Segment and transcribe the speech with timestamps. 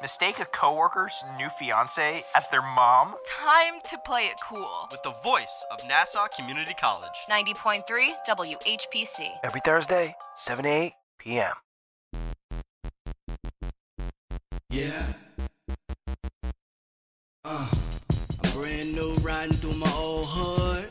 [0.00, 3.14] mistake a coworker's new fiance as their mom?
[3.26, 4.88] Time to play it cool.
[4.90, 7.12] With the voice of Nassau Community College.
[7.30, 7.82] 90.3
[8.28, 9.28] WHPC.
[9.42, 11.52] Every Thursday, 7 to 8 p.m.
[14.70, 15.02] Yeah.
[17.44, 17.70] Uh,
[18.44, 20.88] a brand new riding through my old hood.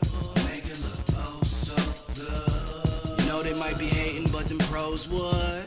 [0.48, 1.76] Make it look oh so
[2.14, 3.22] good.
[3.22, 5.64] You know they might be hating, but them pros would.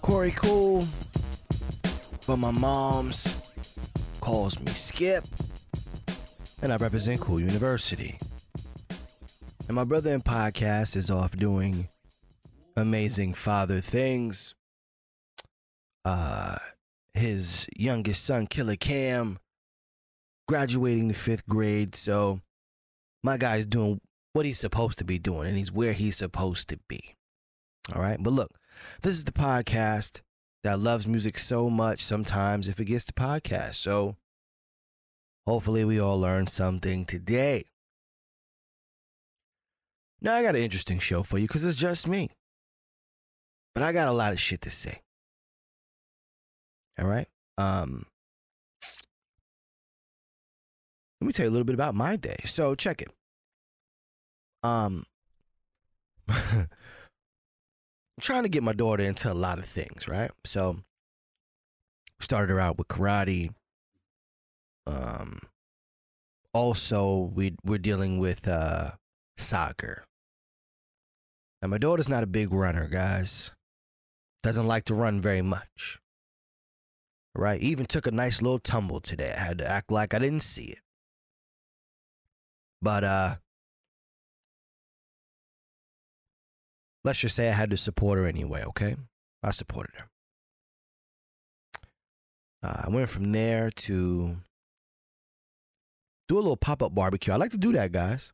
[0.00, 0.86] Corey Cool,
[2.26, 3.40] but my mom's
[4.20, 5.24] calls me Skip,
[6.60, 8.18] and I represent Cool University.
[9.66, 11.88] And my brother in podcast is off doing
[12.76, 14.54] amazing father things.
[16.04, 16.58] Uh,
[17.14, 19.38] his youngest son, Killer Cam,
[20.46, 21.96] graduating the fifth grade.
[21.96, 22.42] So
[23.22, 24.00] my guy's doing
[24.32, 27.14] what he's supposed to be doing, and he's where he's supposed to be.
[27.94, 28.58] All right, but look,
[29.02, 30.20] this is the podcast
[30.64, 32.00] that loves music so much.
[32.00, 33.74] Sometimes if it gets to podcast.
[33.74, 34.16] So
[35.46, 37.64] hopefully we all learned something today.
[40.20, 42.30] Now I got an interesting show for you because it's just me.
[43.74, 45.02] But I got a lot of shit to say.
[46.98, 47.26] All right.
[47.58, 48.06] Um
[51.22, 52.38] let me tell you a little bit about my day.
[52.46, 53.08] So check it.
[54.64, 55.06] Um
[56.28, 56.66] I'm
[58.20, 60.32] trying to get my daughter into a lot of things, right?
[60.44, 60.78] So
[62.18, 63.50] started her out with karate.
[64.84, 65.38] Um
[66.52, 68.90] also we we're dealing with uh
[69.38, 70.04] soccer.
[71.62, 73.52] Now my daughter's not a big runner, guys.
[74.42, 76.00] Doesn't like to run very much.
[77.32, 77.60] Right?
[77.60, 79.32] Even took a nice little tumble today.
[79.38, 80.80] I had to act like I didn't see it.
[82.82, 83.34] But uh
[87.04, 88.96] let's just say I had to support her anyway, okay?
[89.42, 90.08] I supported her.
[92.62, 94.36] Uh, I went from there to
[96.28, 97.32] do a little pop up barbecue.
[97.32, 98.32] I like to do that, guys.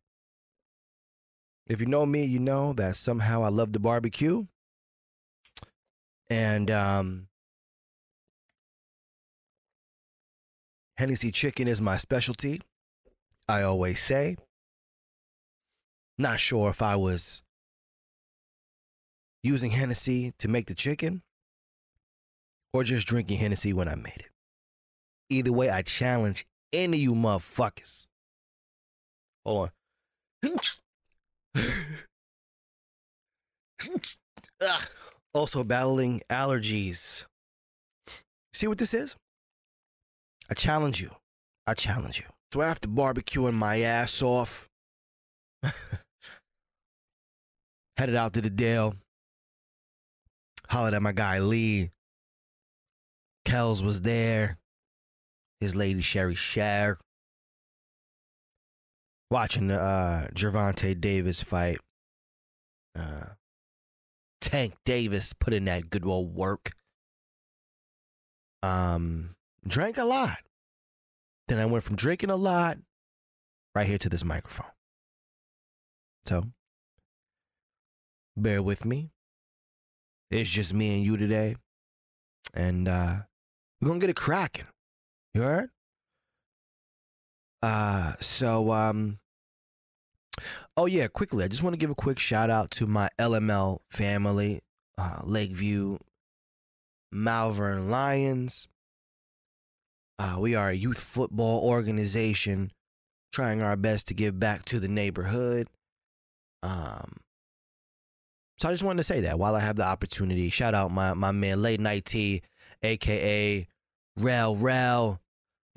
[1.67, 4.47] If you know me, you know that somehow I love the barbecue.
[6.31, 7.29] And um,
[10.99, 12.61] Hennessy chicken is my specialty.
[13.49, 14.37] I always say.
[16.19, 17.43] Not sure if I was
[19.43, 21.23] using Hennessy to make the chicken
[22.73, 24.31] or just drinking Hennessy when I made it.
[25.31, 28.07] Either way, I challenge any of you motherfuckers.
[29.45, 29.71] Hold
[30.43, 30.57] on.
[35.35, 37.25] Also battling allergies.
[38.53, 39.15] See what this is?
[40.51, 41.11] I challenge you.
[41.67, 42.25] I challenge you.
[42.53, 44.69] So after barbecuing my ass off,
[47.97, 48.95] headed out to the Dale,
[50.69, 51.91] hollered at my guy Lee.
[53.45, 54.59] Kells was there.
[55.61, 56.99] His lady Sherry Cher.
[59.31, 61.79] Watching the uh, Gervonta Davis fight.
[62.99, 63.35] Uh,
[64.41, 66.73] Tank Davis put in that good old work.
[68.63, 69.35] Um,
[69.67, 70.39] drank a lot.
[71.49, 72.79] Then I went from drinking a lot
[73.75, 74.71] right here to this microphone.
[76.25, 76.45] So,
[78.37, 79.11] bear with me.
[80.31, 81.57] It's just me and you today.
[82.53, 83.17] And uh,
[83.81, 84.67] we're going to get it cracking.
[85.35, 85.71] You heard?
[87.63, 89.19] Uh, so, um,
[90.77, 93.79] oh yeah, quickly, I just want to give a quick shout out to my LML
[93.91, 94.61] family,
[94.97, 95.97] uh, Lakeview
[97.13, 98.69] Malverne Lions.
[100.19, 102.73] Uh, we are a youth football organization
[103.33, 105.69] trying our best to give back to the neighborhood.
[106.63, 107.19] Um,
[108.57, 110.51] so I just wanted to say that while I have the opportunity.
[110.51, 112.43] Shout out my, my man, Late Night T,
[112.83, 113.69] aka
[114.17, 115.21] Rel Rel,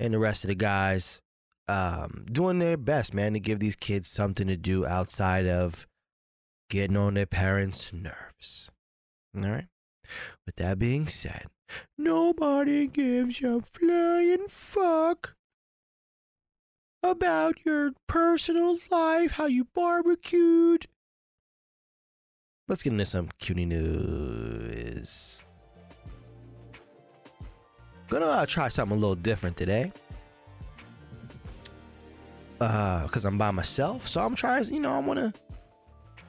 [0.00, 1.20] and the rest of the guys
[1.68, 5.86] um, doing their best, man, to give these kids something to do outside of
[6.68, 8.70] getting on their parents' nerves.
[9.36, 9.68] All right.
[10.44, 11.46] With that being said,
[11.96, 15.34] nobody gives a flying fuck
[17.02, 20.86] about your personal life, how you barbecued.
[22.68, 25.40] Let's get into some cutie news.
[28.08, 29.92] Gonna uh, try something a little different today.
[32.60, 34.66] Uh, cause I'm by myself, so I'm trying.
[34.72, 35.32] You know, I want to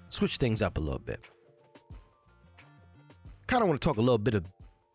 [0.10, 1.20] switch things up a little bit.
[3.46, 4.46] Kind of want to talk a little bit of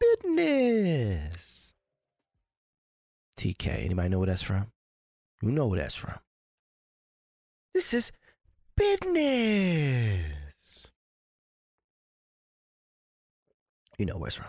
[0.01, 1.73] business.
[3.39, 4.69] TK, anybody know where that's from?
[5.43, 6.19] You know where that's from.
[7.75, 8.11] This is
[8.77, 10.25] business.
[13.99, 14.47] You know where it's from.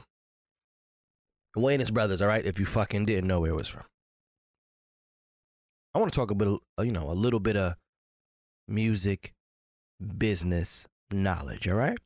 [1.55, 2.45] Wayans Brothers, all right?
[2.45, 3.83] If you fucking didn't know where it was from.
[5.93, 7.75] I want to talk a bit, of, uh, you know, a little bit of
[8.67, 9.33] music
[10.17, 11.97] business knowledge, all right?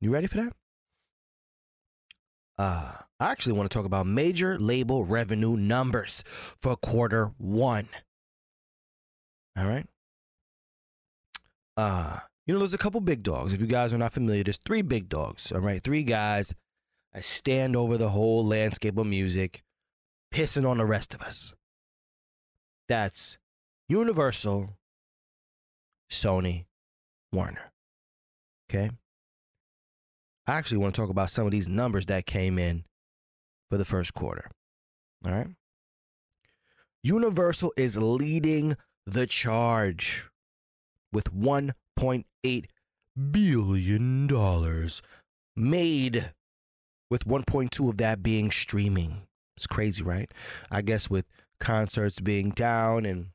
[0.00, 0.52] You ready for that?
[2.58, 6.22] Uh, I actually want to talk about major label revenue numbers
[6.60, 7.88] for quarter one.
[9.58, 9.86] All right.
[11.76, 13.52] Uh, you know, there's a couple big dogs.
[13.52, 15.50] If you guys are not familiar, there's three big dogs.
[15.52, 16.54] All right, three guys
[17.12, 19.62] that stand over the whole landscape of music,
[20.32, 21.54] pissing on the rest of us.
[22.88, 23.38] That's
[23.88, 24.76] Universal,
[26.10, 26.66] Sony,
[27.32, 27.72] Warner.
[28.70, 28.90] Okay.
[30.46, 32.84] I actually want to talk about some of these numbers that came in
[33.70, 34.50] for the first quarter.
[35.24, 35.48] All right.
[37.02, 40.28] Universal is leading the charge
[41.12, 42.64] with 1.8
[43.30, 45.02] billion dollars
[45.54, 46.32] made
[47.10, 49.22] with 1.2 of that being streaming.
[49.56, 50.30] It's crazy, right?
[50.70, 51.26] I guess with
[51.58, 53.28] concerts being down and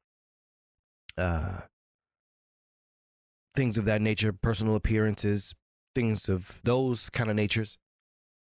[1.18, 1.62] uh
[3.56, 5.56] things of that nature, personal appearances,
[5.96, 7.78] things of those kind of natures,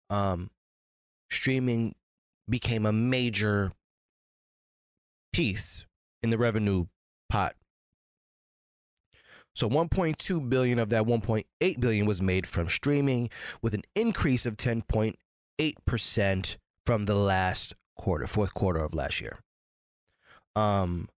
[0.10, 0.50] um,
[1.30, 1.96] streaming
[2.50, 3.72] became a major
[5.34, 5.86] piece
[6.24, 6.86] in the revenue
[7.30, 7.56] pot.
[9.54, 13.30] So 1.2 billion of that 1.8 billion was made from streaming
[13.62, 19.40] with an increase of 10.8% from the last quarter, fourth quarter of last year.
[20.56, 21.10] Um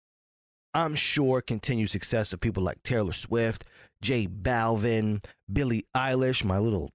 [0.73, 3.65] I'm sure continued success of people like Taylor Swift,
[4.01, 6.91] J Balvin, Billie Eilish, my little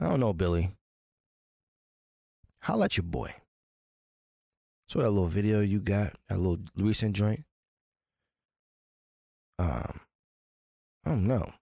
[0.00, 0.72] I don't know, Billy.
[2.62, 3.34] Holla at your boy.
[4.88, 7.44] So that little video you got, that little recent joint.
[9.58, 10.00] Um,
[11.04, 11.52] I don't know.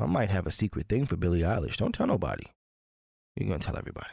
[0.00, 1.76] I might have a secret thing for Billie Eilish.
[1.76, 2.44] Don't tell nobody.
[3.36, 4.10] You're gonna tell everybody.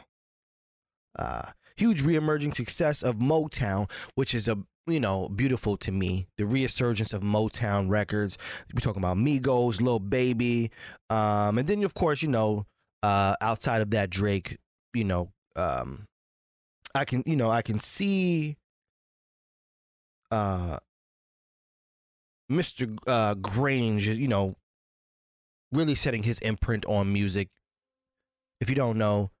[1.18, 6.28] Uh, huge reemerging success of Motown, which is a you know beautiful to me.
[6.38, 8.38] The resurgence of Motown records.
[8.74, 10.70] We're talking about Migos, Lil Baby,
[11.10, 12.66] um, and then of course you know
[13.02, 14.58] uh, outside of that Drake.
[14.94, 16.06] You know, um,
[16.94, 18.56] I can you know I can see
[20.30, 20.78] uh,
[22.50, 22.96] Mr.
[23.06, 24.16] Uh, Grainge.
[24.16, 24.56] You know,
[25.72, 27.48] really setting his imprint on music.
[28.60, 29.31] If you don't know,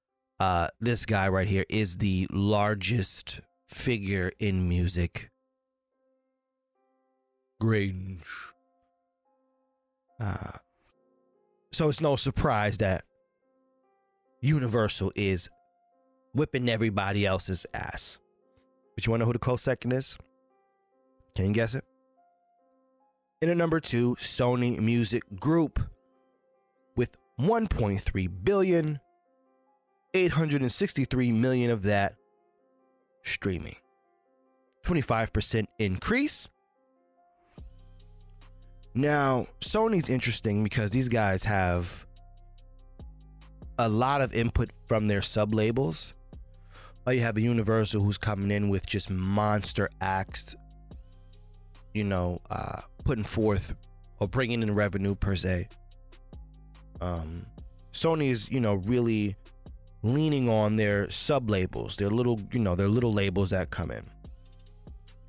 [0.42, 5.30] uh, this guy right here is the largest figure in music.
[7.62, 8.26] Grainge.
[10.18, 10.58] Uh,
[11.70, 13.04] so it's no surprise that
[14.40, 15.48] Universal is
[16.34, 18.18] whipping everybody else's ass.
[18.96, 20.18] But you want to know who the close second is?
[21.36, 21.84] Can you guess it?
[23.40, 25.78] In at number two, Sony Music Group
[26.96, 28.98] with 1.3 billion
[30.14, 32.14] 863 million of that
[33.22, 33.76] streaming.
[34.84, 36.48] 25% increase.
[38.94, 42.06] Now, Sony's interesting because these guys have
[43.78, 46.12] a lot of input from their sub labels.
[47.08, 50.54] You have a Universal who's coming in with just monster acts,
[51.94, 53.74] you know, uh, putting forth
[54.20, 55.68] or bringing in revenue per se.
[57.00, 57.46] Um,
[57.92, 59.36] Sony is, you know, really
[60.02, 64.04] leaning on their sub labels, their little, you know, their little labels that come in.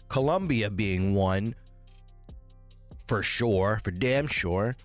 [0.10, 1.56] Columbia being one,
[3.08, 4.75] for sure, for damn sure.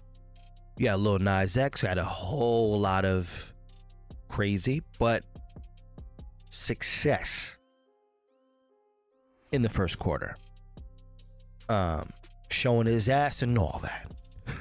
[0.77, 3.53] Yeah, Lil Nas X had a whole lot of
[4.29, 5.25] crazy, but
[6.51, 7.57] success
[9.53, 10.37] in the first quarter.
[11.69, 12.11] Um,
[12.51, 14.11] showing his ass and all that.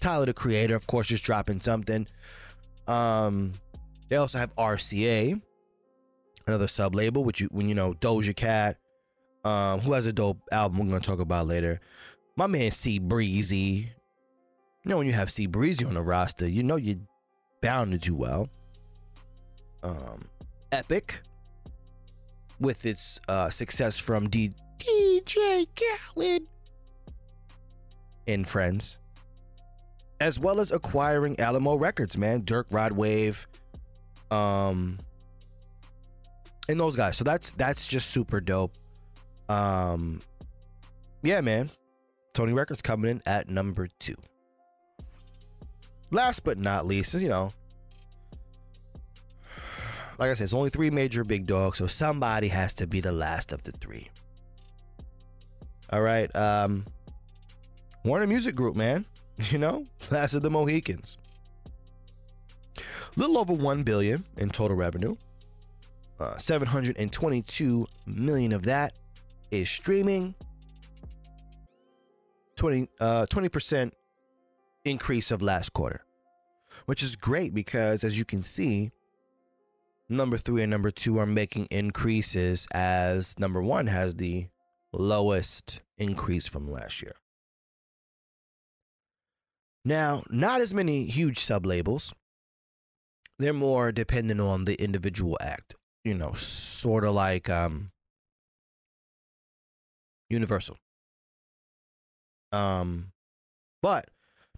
[0.00, 2.06] Tyler the Creator, of course, just dropping something.
[2.86, 3.52] Um,
[4.10, 5.40] they also have RCA,
[6.46, 8.76] another sub label, which you when you know Doja Cat,
[9.44, 11.80] um, who has a dope album we're gonna talk about later.
[12.36, 13.92] My man C Breezy.
[14.84, 16.96] You know when you have C Breezy on the roster, you know you're
[17.62, 18.48] bound to do well.
[19.82, 20.24] Um,
[20.72, 21.20] Epic,
[22.58, 26.42] with its uh, success from D- DJ Khaled
[28.26, 28.98] and friends,
[30.20, 32.42] as well as acquiring Alamo Records, man.
[32.42, 33.46] Durk Rod Wave,
[34.30, 34.98] um,
[36.68, 37.16] and those guys.
[37.16, 38.74] So that's that's just super dope.
[39.48, 40.20] Um,
[41.22, 41.70] yeah, man.
[42.32, 44.14] Tony Records coming in at number two.
[46.10, 47.50] Last but not least, you know,
[50.18, 53.12] like I said, it's only three major big dogs, so somebody has to be the
[53.12, 54.08] last of the three.
[55.90, 56.34] All right.
[56.36, 56.84] Um,
[58.04, 59.04] Warner Music Group, man.
[59.48, 61.16] You know, last of the Mohicans.
[63.16, 65.16] Little over 1 billion in total revenue.
[66.18, 68.92] Uh, 722 million of that
[69.50, 70.34] is streaming.
[72.56, 73.92] 20 uh 20%
[74.84, 76.04] increase of last quarter.
[76.86, 78.90] Which is great because as you can see,
[80.08, 84.48] number 3 and number 2 are making increases as number 1 has the
[84.92, 87.12] lowest increase from last year.
[89.84, 92.12] Now, not as many huge sub labels.
[93.40, 95.74] They're more dependent on the individual act.
[96.04, 97.90] You know, sort of like um,
[100.28, 100.76] Universal.
[102.52, 103.12] Um,
[103.80, 104.10] but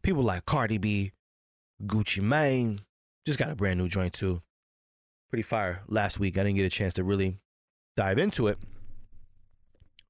[0.03, 1.13] people like Cardi B,
[1.85, 2.81] Gucci Mane,
[3.25, 4.43] just got a brand new joint too.
[5.31, 6.37] Pretty fire last week.
[6.37, 7.37] I didn't get a chance to really
[7.97, 8.59] dive into it.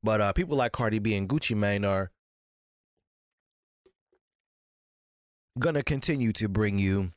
[0.02, 2.10] But uh, people like Cardi B and Gucci Mane are
[5.58, 7.12] gonna continue to bring you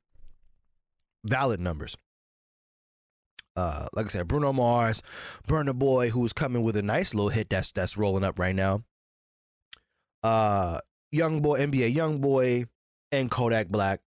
[1.26, 1.98] valid numbers.
[3.56, 5.02] Uh, like I said, Bruno Mars,
[5.48, 8.84] Burna Boy, who's coming with a nice little hit that's that's rolling up right now.
[10.24, 10.80] Uh,
[11.12, 12.66] Young Boy, NBA Young Boy,
[13.12, 14.02] and Kodak Black.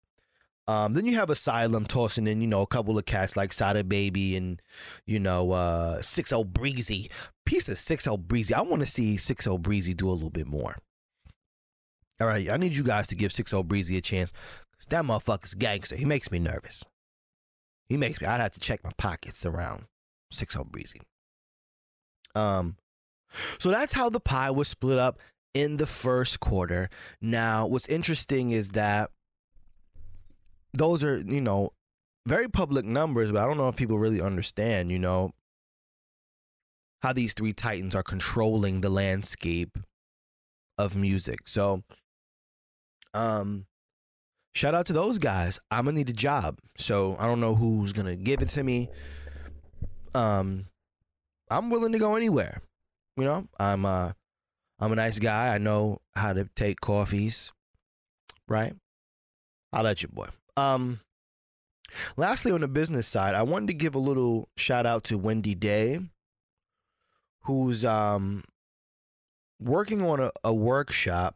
[0.68, 3.86] Um, then you have Asylum tossing in, you know, a couple of cats like Sada
[3.86, 4.62] Baby and,
[5.06, 7.10] you know, uh, Six O Breezy.
[7.46, 8.54] Piece of Six O Breezy.
[8.54, 10.76] I want to see Six O Breezy do a little bit more.
[12.20, 14.34] All right, I need you guys to give Six O Breezy a chance.
[14.78, 15.96] Cause that motherfucker's gangster.
[15.96, 16.84] He makes me nervous.
[17.90, 18.28] He makes me.
[18.28, 19.86] I'd have to check my pockets around
[20.32, 21.02] Six O Breezy.
[22.36, 22.76] Um,
[23.60, 25.20] so that's how the pie was split up
[25.54, 26.90] in the first quarter.
[27.22, 29.12] Now, what's interesting is that
[30.74, 31.72] those are, you know,
[32.28, 35.32] very public numbers, but I don't know if people really understand, you know,
[37.02, 39.78] how these three titans are controlling the landscape
[40.78, 41.48] of music.
[41.48, 41.84] So,
[43.14, 43.66] um,
[44.58, 45.60] shout out to those guys.
[45.70, 48.90] I'm gonna need a job, so I don't know who's gonna give it to me.
[50.16, 50.66] Um,
[51.50, 52.62] I'm willing to go anywhere.
[53.18, 54.14] You know, I'm uh,
[54.80, 55.54] I'm a nice guy.
[55.54, 57.52] I know how to take coffees,
[58.48, 58.74] right?
[59.72, 60.30] I'll let you, boy.
[60.56, 61.02] Um,
[62.16, 65.54] lastly, on the business side, I wanted to give a little shout out to Wendy
[65.54, 66.00] Day,
[67.44, 68.44] who's um
[69.60, 71.36] working on a, a workshop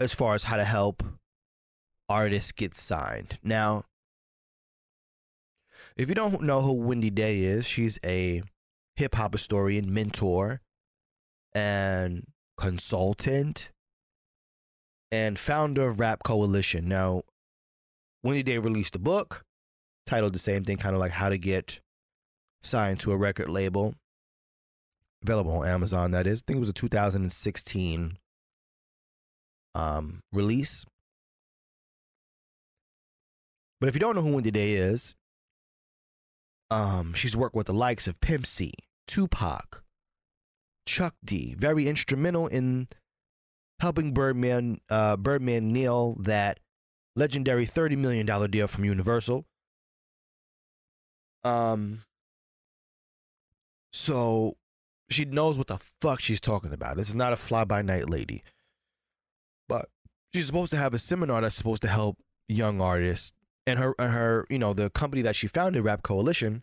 [0.00, 1.04] as far as how to help
[2.08, 3.38] artists gets signed.
[3.42, 3.84] Now,
[5.96, 8.42] if you don't know who Wendy Day is, she's a
[8.96, 10.60] hip hop historian, mentor,
[11.54, 12.24] and
[12.56, 13.70] consultant,
[15.10, 16.88] and founder of Rap Coalition.
[16.88, 17.22] Now,
[18.22, 19.44] Wendy Day released a book
[20.06, 21.80] titled the same thing, kind of like how to get
[22.62, 23.94] signed to a record label.
[25.22, 26.42] Available on Amazon, that is.
[26.42, 28.18] I think it was a 2016
[29.74, 30.84] um, release.
[33.82, 35.16] But if you don't know who Wendy Day is,
[36.70, 38.72] um, she's worked with the likes of Pimp C,
[39.08, 39.82] Tupac,
[40.86, 42.86] Chuck D, very instrumental in
[43.80, 46.60] helping Birdman uh, Birdman nail that
[47.16, 49.46] legendary $30 million deal from Universal.
[51.42, 52.02] Um
[53.92, 54.58] so
[55.10, 56.98] she knows what the fuck she's talking about.
[56.98, 58.44] This is not a fly by night lady.
[59.68, 59.88] But
[60.32, 63.32] she's supposed to have a seminar that's supposed to help young artists
[63.66, 66.62] and her and her, you know, the company that she founded, Rap Coalition,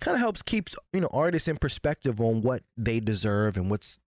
[0.00, 3.98] kind of helps keeps, you know, artists in perspective on what they deserve and what's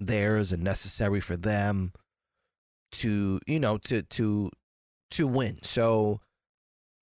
[0.00, 1.92] theirs and necessary for them
[2.92, 4.50] to, you know, to to
[5.10, 5.58] to win.
[5.62, 6.20] So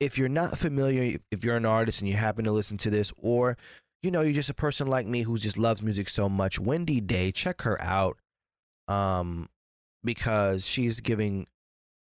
[0.00, 3.12] if you're not familiar, if you're an artist and you happen to listen to this,
[3.16, 3.56] or
[4.02, 7.00] you know, you're just a person like me who just loves music so much, Wendy
[7.00, 8.18] Day, check her out.
[8.88, 9.49] Um,
[10.04, 11.47] because she's giving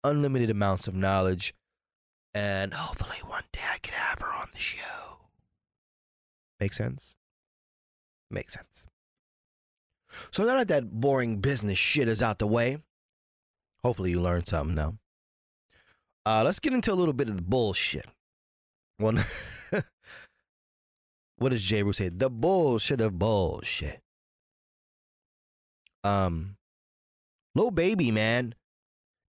[0.03, 1.55] unlimited amounts of knowledge,
[2.35, 5.29] and hopefully one day I can have her on the show.
[6.61, 7.17] Make sense?
[8.31, 8.87] Makes sense.
[10.31, 12.79] So now that that boring business shit is out the way,
[13.83, 14.99] hopefully you learned something though.
[16.25, 18.07] Uh, let's get into a little bit of the bullshit.
[18.99, 19.15] Well,
[21.37, 21.83] what does J.
[21.83, 22.09] Rue say?
[22.09, 24.01] The bullshit of bullshit.
[26.03, 26.57] Um,
[27.55, 28.55] Lil Baby man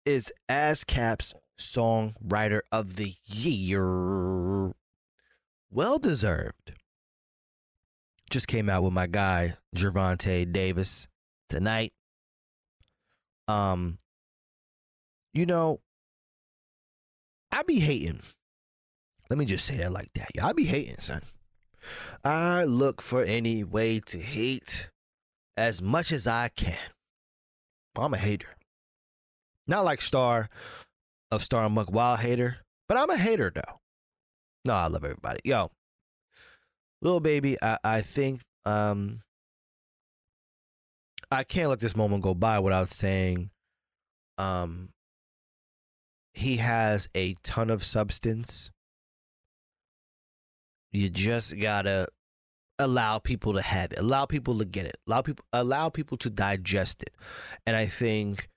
[0.05, 4.73] is ASCAP's songwriter of the year.
[5.71, 6.75] Well deserved.
[8.31, 11.07] Just came out with my guy Gervonta Davis
[11.49, 11.93] tonight.
[13.49, 13.99] Um,
[15.33, 15.81] you know,
[17.53, 18.21] I be hating.
[19.31, 20.29] Let me just say that like that.
[20.43, 21.23] I be hating, son.
[22.25, 24.89] I look for any way to hate
[25.57, 26.91] as much as I can.
[27.97, 28.57] I'm a hater.
[29.67, 30.49] Not like Star
[31.37, 32.57] of Star Muck Wild hater,
[32.89, 33.81] but I'm a hater though.
[34.65, 35.41] No, I love everybody.
[35.45, 35.71] Yo,
[37.01, 39.21] little baby, I, I think um
[41.31, 43.51] I can't let this moment go by without saying
[44.39, 44.89] um
[46.35, 48.71] he has a ton of substance.
[50.93, 52.09] You just gotta
[52.79, 56.31] allow people to have it, allow people to get it, allow people allow people to
[56.31, 57.15] digest it.
[57.67, 58.49] And I think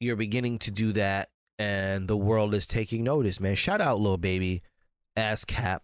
[0.00, 3.54] you're beginning to do that and the world is taking notice, man.
[3.54, 4.62] Shout out little baby
[5.16, 5.80] ASCAP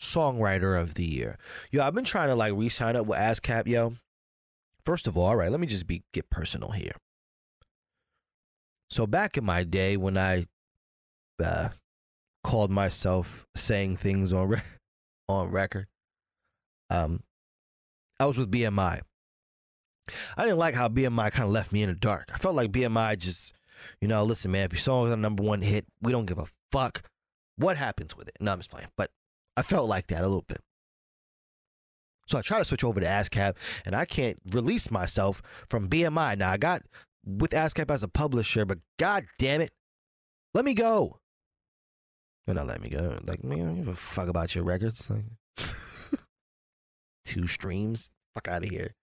[0.00, 1.38] songwriter of the year.
[1.70, 3.94] Yo, I've been trying to like re-sign up with ASCAP, yo.
[4.84, 6.92] First of all, all right, let me just be get personal here.
[8.90, 10.44] So back in my day when I
[11.42, 11.70] uh,
[12.42, 14.62] called myself saying things on re-
[15.28, 15.86] on record,
[16.90, 17.22] um,
[18.20, 19.00] I was with BMI.
[20.36, 22.30] I didn't like how BMI kind of left me in the dark.
[22.32, 23.54] I felt like BMI just,
[24.00, 26.38] you know, listen, man, if your song is a number one hit, we don't give
[26.38, 27.02] a fuck
[27.56, 28.36] what happens with it.
[28.40, 28.88] No, I'm just playing.
[28.96, 29.10] But
[29.56, 30.60] I felt like that a little bit.
[32.26, 33.54] So I try to switch over to ASCAP,
[33.84, 36.38] and I can't release myself from BMI.
[36.38, 36.82] Now I got
[37.24, 39.72] with ASCAP as a publisher, but god damn it,
[40.54, 41.18] let me go.
[42.46, 43.18] They're not letting me go.
[43.24, 45.10] Like, man, I don't give a fuck about your records.
[45.10, 45.24] Like,
[47.24, 48.10] two streams.
[48.34, 48.94] Fuck out of here.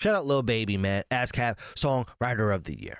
[0.00, 1.04] Shout out Lil Baby, man.
[1.10, 2.98] ASCAP Songwriter of the Year.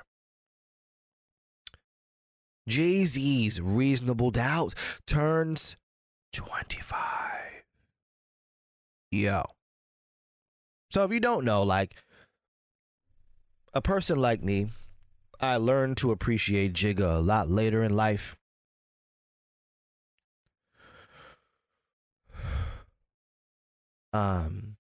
[2.69, 4.75] Jay Z's Reasonable Doubt
[5.07, 5.77] turns
[6.33, 7.65] 25.
[9.11, 9.45] Yo.
[10.91, 11.97] So if you don't know, like,
[13.75, 14.69] a person like me,
[15.41, 18.37] I learned to appreciate Jigga a lot later in life.
[24.13, 24.77] Um,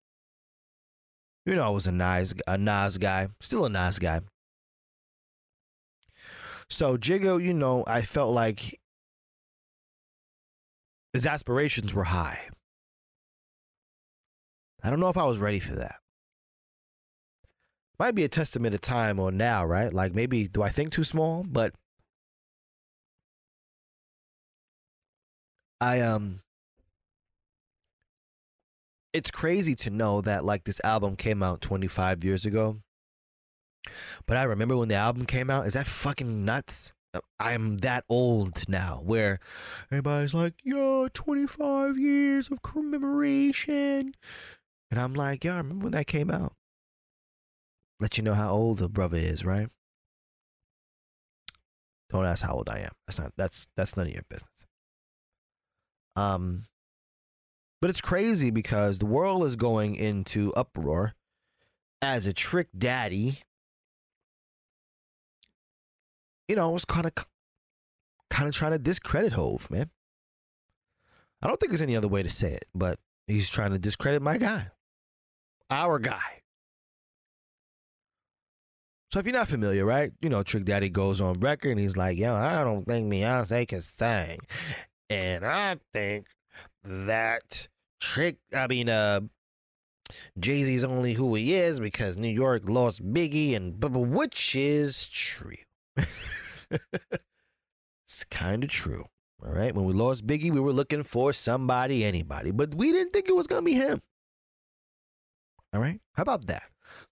[1.46, 4.20] you know, I was a nice, a Nas guy, still a Nas guy.
[6.72, 8.80] So Jigga, you know, I felt like
[11.12, 12.48] his aspirations were high.
[14.82, 15.96] I don't know if I was ready for that.
[17.98, 19.92] Might be a testament of time or now, right?
[19.92, 21.44] Like maybe do I think too small?
[21.46, 21.74] But
[25.78, 26.40] I um
[29.12, 32.78] it's crazy to know that like this album came out 25 years ago.
[34.26, 35.66] But I remember when the album came out.
[35.66, 36.92] Is that fucking nuts?
[37.38, 39.38] I'm that old now where
[39.90, 44.14] everybody's like, yo, 25 years of commemoration.
[44.90, 46.54] And I'm like, yo, I remember when that came out.
[48.00, 49.68] Let you know how old a brother is, right?
[52.10, 52.92] Don't ask how old I am.
[53.06, 54.66] That's not that's that's none of your business.
[56.14, 56.64] Um
[57.80, 61.14] but it's crazy because the world is going into uproar
[62.00, 63.38] as a trick daddy.
[66.52, 67.14] You know, was kind of
[68.28, 69.88] kind of trying to discredit Hove, man.
[71.40, 74.20] I don't think there's any other way to say it, but he's trying to discredit
[74.20, 74.66] my guy.
[75.70, 76.42] Our guy.
[79.10, 80.12] So if you're not familiar, right?
[80.20, 83.66] You know, Trick Daddy goes on record and he's like, yo, I don't think Beyonce
[83.66, 84.40] can sing.
[85.08, 86.26] And I think
[86.84, 87.66] that
[87.98, 89.20] Trick, I mean, uh,
[90.38, 94.54] Jay Z's only who he is because New York lost Biggie, and but, but which
[94.54, 95.52] is true.
[98.06, 99.04] it's kind of true.
[99.44, 99.74] All right.
[99.74, 103.36] When we lost Biggie, we were looking for somebody, anybody, but we didn't think it
[103.36, 104.00] was going to be him.
[105.74, 106.00] All right.
[106.14, 106.64] How about that?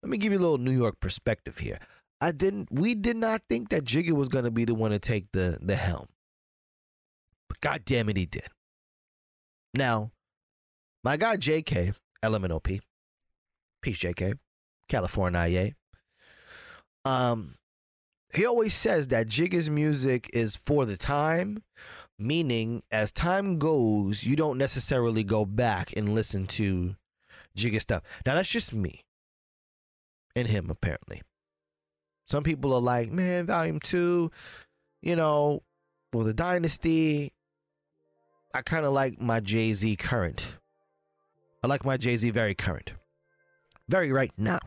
[0.02, 1.78] Let me give you a little New York perspective here.
[2.20, 4.98] I didn't, we did not think that Jigga was going to be the one to
[4.98, 6.06] take the, the helm.
[7.48, 8.46] But God damn it, he did.
[9.74, 10.12] Now,
[11.02, 12.80] my guy JK, LMNOP,
[13.80, 14.38] peace JK,
[14.88, 15.72] California, IA,
[17.04, 17.54] um,
[18.32, 21.62] he always says that Jigga's music is for the time,
[22.18, 26.96] meaning as time goes, you don't necessarily go back and listen to
[27.56, 28.02] Jigga stuff.
[28.24, 29.02] Now that's just me
[30.36, 31.22] and him apparently.
[32.26, 34.30] Some people are like, man, volume two,
[35.02, 35.62] you know,
[36.12, 37.32] for the dynasty.
[38.54, 40.56] I kind of like my Jay Z current.
[41.62, 42.92] I like my Jay Z very current,
[43.88, 44.60] very right now.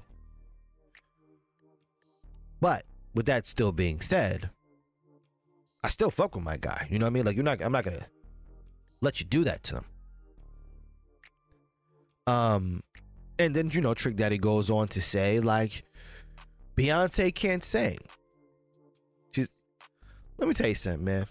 [2.59, 4.49] But with that still being said,
[5.83, 6.87] I still fuck with my guy.
[6.89, 7.25] You know what I mean?
[7.25, 7.61] Like you're not.
[7.61, 8.05] I'm not gonna
[9.01, 9.85] let you do that to him.
[12.25, 12.81] Um,
[13.37, 15.83] and then you know, Trick Daddy goes on to say like,
[16.77, 17.97] Beyonce can't sing.
[19.31, 19.49] She's.
[20.37, 21.25] Let me tell you something, man.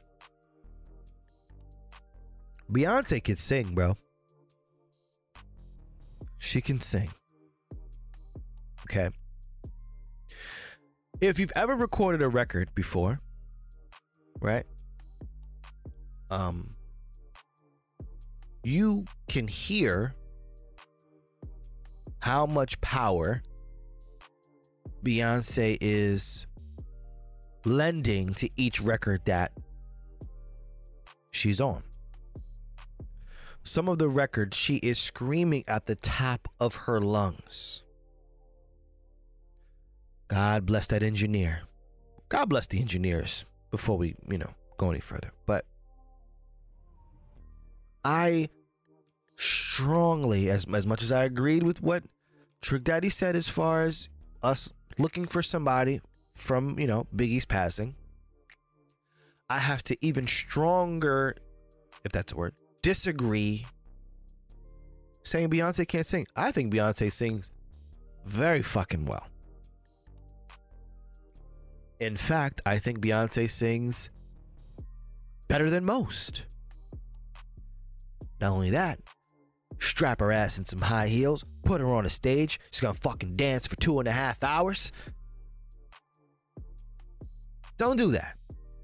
[2.70, 3.96] Beyonce can sing, bro.
[6.38, 7.10] She can sing.
[8.84, 9.10] Okay.
[11.22, 13.20] If you've ever recorded a record before,
[14.40, 14.66] right?
[16.30, 16.74] Um,
[18.64, 20.16] you can hear
[22.18, 23.40] how much power
[25.04, 26.46] Beyonce is
[27.64, 29.52] lending to each record that
[31.30, 31.84] she's on.
[33.62, 37.84] Some of the records she is screaming at the top of her lungs.
[40.32, 41.60] God bless that engineer.
[42.30, 45.30] God bless the engineers before we, you know, go any further.
[45.44, 45.66] But
[48.02, 48.48] I
[49.36, 52.04] strongly, as, as much as I agreed with what
[52.62, 54.08] Trick Daddy said as far as
[54.42, 56.00] us looking for somebody
[56.34, 57.94] from, you know, Biggie's passing,
[59.50, 61.36] I have to even stronger,
[62.06, 63.66] if that's a word, disagree
[65.24, 66.26] saying Beyonce can't sing.
[66.34, 67.50] I think Beyonce sings
[68.24, 69.26] very fucking well.
[72.02, 74.10] In fact, I think Beyonce sings
[75.46, 76.46] better than most.
[78.40, 78.98] Not only that,
[79.78, 83.36] strap her ass in some high heels, put her on a stage, she's gonna fucking
[83.36, 84.90] dance for two and a half hours.
[87.78, 88.36] Don't do that.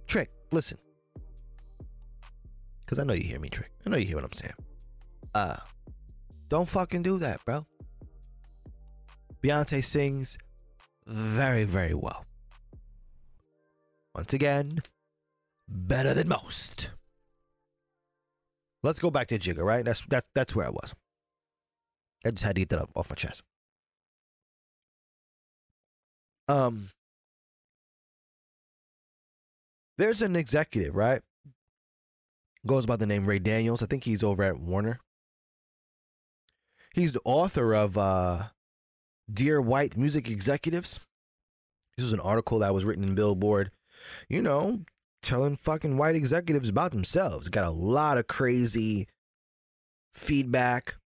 [0.07, 0.79] Trick, listen.
[2.85, 3.73] Because I know you hear me, Trick.
[3.85, 4.55] I know you hear what I'm saying.
[5.35, 5.57] Uh,
[6.49, 7.67] don't fucking do that, bro.
[9.43, 10.39] Beyonce sings
[11.05, 12.25] very, very well.
[14.19, 14.81] Once again,
[15.69, 16.91] better than most.
[18.83, 19.85] Let's go back to Jigga, right?
[19.85, 20.93] That's that's that's where I was.
[22.27, 23.45] I just had to get that off my chest.
[26.49, 26.89] Um,
[29.99, 31.23] there's an executive, right?
[32.67, 33.85] Goes by the name Ray Daniels.
[33.85, 34.99] I think he's over at Warner.
[36.93, 38.47] He's the author of uh,
[39.33, 40.99] Dear White Music Executives.
[41.97, 43.71] This was an article that was written in Billboard,
[44.29, 44.81] you know,
[45.23, 47.49] telling fucking white executives about themselves.
[47.49, 49.09] Got a lot of crazy
[50.13, 50.97] feedback.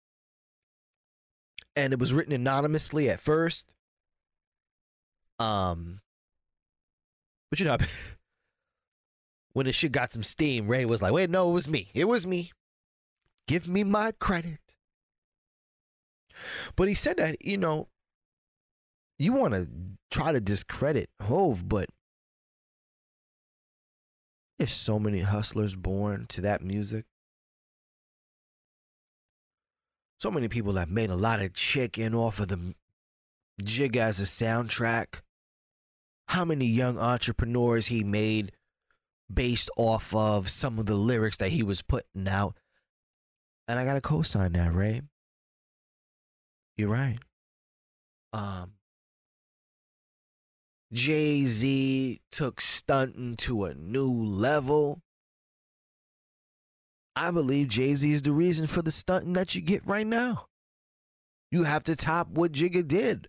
[1.74, 3.74] And it was written anonymously at first.
[5.38, 6.00] Um,
[7.50, 7.78] but you know,
[9.52, 11.90] when the shit got some steam, Ray was like, wait, no, it was me.
[11.94, 12.52] It was me.
[13.48, 14.58] Give me my credit.
[16.76, 17.88] But he said that, you know,
[19.18, 19.68] you want to
[20.10, 21.88] try to discredit Hove, but
[24.66, 27.04] so many hustlers born to that music.
[30.18, 32.74] So many people that made a lot of chicken off of the
[33.64, 35.20] jig as a soundtrack.
[36.28, 38.52] How many young entrepreneurs he made
[39.32, 42.56] based off of some of the lyrics that he was putting out.
[43.68, 45.02] And I got to co sign that, Ray.
[46.76, 47.18] You're right.
[48.32, 48.72] Um,
[50.92, 55.00] Jay Z took stunting to a new level.
[57.16, 60.46] I believe Jay Z is the reason for the stunting that you get right now.
[61.50, 63.28] You have to top what Jigga did.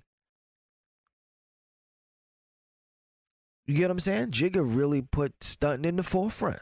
[3.65, 4.31] You get what I'm saying?
[4.31, 6.59] Jigga really put stunting in the forefront.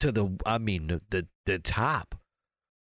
[0.00, 2.16] To the, I mean, the the, the top.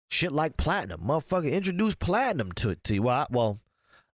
[0.10, 3.04] Shit like platinum, motherfucker introduced platinum to to you.
[3.04, 3.60] Well, I, well,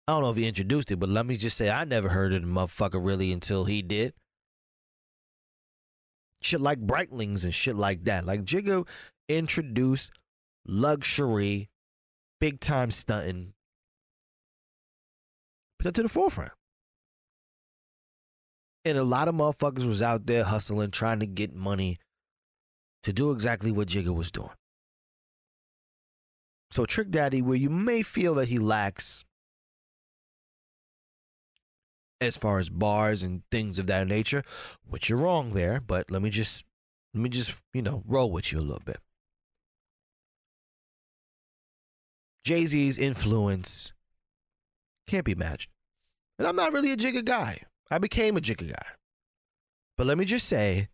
[0.08, 2.34] I don't know if he introduced it, but let me just say I never heard
[2.34, 4.14] of the motherfucker really until he did.
[6.42, 8.26] Shit like Breitlings and shit like that.
[8.26, 8.86] Like Jigga
[9.30, 10.12] introduced
[10.66, 11.70] luxury,
[12.42, 13.54] big time stunting.
[15.80, 16.52] Put that to the forefront.
[18.84, 21.96] And a lot of motherfuckers was out there hustling, trying to get money
[23.04, 24.50] to do exactly what Jigga was doing.
[26.72, 29.24] So Trick Daddy, where you may feel that he lacks
[32.26, 34.44] as far as bars and things of that nature,
[34.88, 36.66] which you're wrong there, but let me just
[37.14, 38.98] let me just, you know, roll with you a little bit.
[42.44, 43.94] Jay-Z's influence
[45.08, 45.70] can't be matched.
[46.38, 47.62] And I'm not really a Jigga guy.
[47.90, 48.86] I became a Jigga guy.
[49.96, 50.90] But let me just say,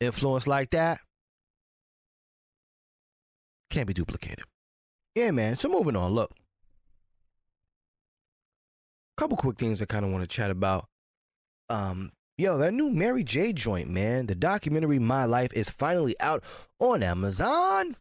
[0.00, 1.00] influence like that
[3.70, 4.44] can't be duplicated.
[5.14, 5.56] Yeah, man.
[5.56, 6.12] So moving on.
[6.12, 6.32] Look,
[9.20, 10.86] couple quick things I kind of want to chat about.
[11.68, 14.26] Um, yo, that new Mary J joint, man.
[14.26, 16.42] The documentary My Life is finally out
[16.78, 17.96] on Amazon.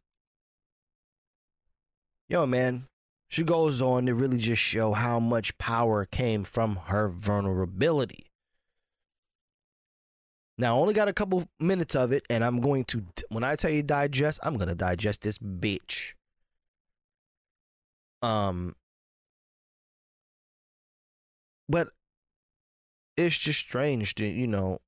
[2.30, 2.86] Yo, man.
[3.28, 8.26] She goes on to really just show how much power came from her vulnerability.
[10.58, 13.56] Now, I only got a couple minutes of it, and I'm going to, when I
[13.56, 16.14] tell you digest, I'm going to digest this bitch.
[18.22, 18.76] Um,
[21.70, 21.90] but
[23.16, 24.80] it's just strange to you know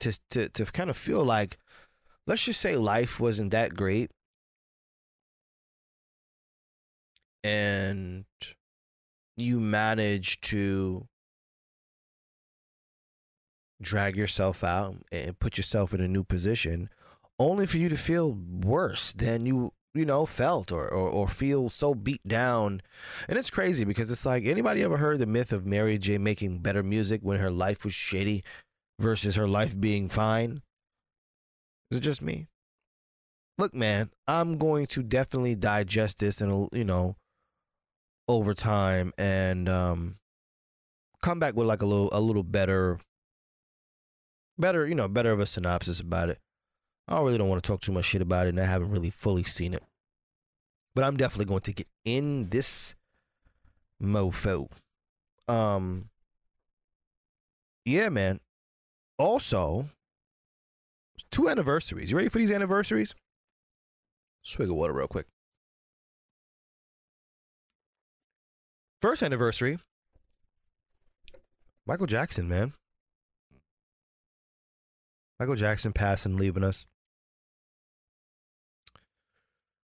[0.00, 1.58] to to to kind of feel like
[2.26, 4.10] let's just say life wasn't that great.
[7.42, 8.24] And
[9.36, 11.06] you manage to
[13.80, 16.90] drag yourself out and put yourself in a new position
[17.38, 21.68] only for you to feel worse than you you know felt or, or or feel
[21.68, 22.82] so beat down.
[23.28, 26.58] And it's crazy because it's like anybody ever heard the myth of mary j making
[26.58, 28.44] better music when her life was shitty
[28.98, 30.62] versus her life being fine?
[31.90, 32.48] Is it just me?
[33.58, 37.16] Look man i'm going to definitely digest this and you know
[38.28, 40.18] over time and um
[41.22, 43.00] come back with like a little a little better
[44.58, 46.38] better you know better of a synopsis about it
[47.08, 49.10] i really don't want to talk too much shit about it and i haven't really
[49.10, 49.82] fully seen it
[50.94, 52.94] but i'm definitely going to get in this
[54.02, 54.68] mofo
[55.48, 56.08] um
[57.84, 58.40] yeah man
[59.18, 59.88] also
[61.30, 63.14] two anniversaries you ready for these anniversaries
[64.42, 65.26] swig of water real quick
[69.00, 69.78] First anniversary.
[71.86, 72.72] Michael Jackson, man.
[75.38, 76.86] Michael Jackson passing, leaving us.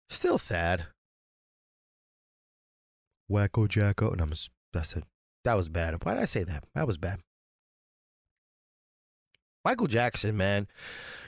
[0.09, 0.87] Still sad.
[3.31, 4.11] Wacko Jacko.
[4.11, 4.33] And I'm
[4.73, 5.05] that's it.
[5.45, 6.05] That was bad.
[6.05, 6.65] Why did I say that?
[6.75, 7.21] That was bad.
[9.65, 10.69] Michael Jackson, man.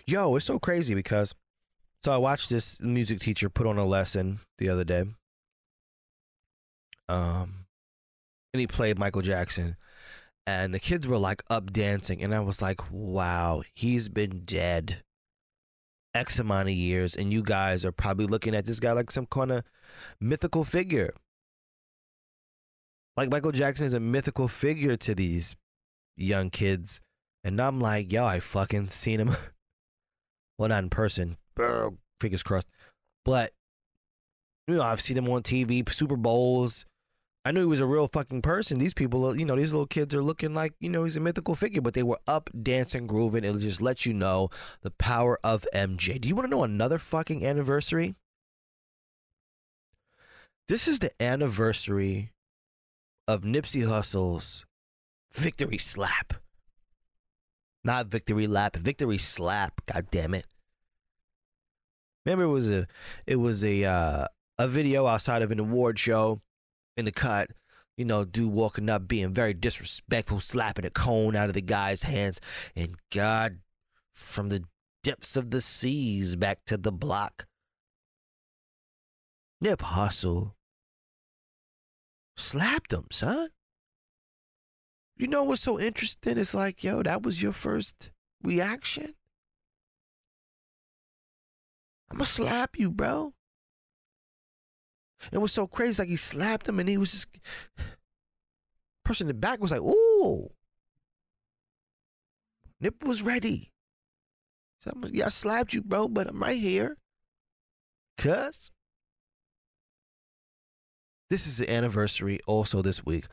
[0.06, 1.34] Yo, it's so crazy because
[2.04, 5.04] so I watched this music teacher put on a lesson the other day.
[7.08, 7.66] Um
[8.52, 9.76] and he played Michael Jackson.
[10.46, 12.22] And the kids were like up dancing.
[12.22, 15.02] And I was like, wow, he's been dead
[16.14, 17.14] X amount of years.
[17.14, 19.64] And you guys are probably looking at this guy like some kind of
[20.20, 21.12] mythical figure.
[23.16, 25.56] Like Michael Jackson is a mythical figure to these
[26.16, 27.00] young kids.
[27.44, 29.36] And I'm like, yo, I fucking seen him.
[30.58, 31.36] well, not in person.
[32.20, 32.68] Fingers crossed.
[33.24, 33.52] But,
[34.66, 36.84] you know, I've seen him on TV, Super Bowls.
[37.44, 38.78] I knew he was a real fucking person.
[38.78, 41.54] These people, you know, these little kids are looking like, you know, he's a mythical
[41.54, 43.44] figure, but they were up dancing, grooving.
[43.44, 44.50] It just lets you know
[44.82, 46.20] the power of MJ.
[46.20, 48.16] Do you want to know another fucking anniversary?
[50.68, 52.32] This is the anniversary
[53.26, 54.66] of Nipsey Hussle's
[55.32, 56.34] victory slap.
[57.84, 59.80] Not victory lap, victory slap.
[59.86, 60.44] God damn it.
[62.26, 62.86] Remember, it was a,
[63.26, 64.26] it was a, uh,
[64.58, 66.42] a video outside of an award show
[66.98, 67.50] in the cut,
[67.96, 72.02] you know, dude walking up being very disrespectful, slapping a cone out of the guy's
[72.02, 72.40] hands.
[72.74, 73.60] And God,
[74.12, 74.64] from the
[75.04, 77.46] depths of the seas back to the block,
[79.60, 80.54] Nip Hussle
[82.36, 83.48] slapped him, son.
[85.16, 86.38] You know what's so interesting?
[86.38, 88.10] It's like, yo, that was your first
[88.42, 89.14] reaction.
[92.10, 93.34] I'm gonna slap you, bro.
[95.32, 96.02] It was so crazy.
[96.02, 97.28] Like he slapped him and he was just
[99.08, 100.50] person in the back was like, ooh.
[102.80, 103.72] Nip was ready.
[104.82, 106.96] So I'm, yeah, I slapped you, bro, but I'm right here.
[108.18, 108.70] Cuz.
[111.30, 113.26] This is the anniversary also this week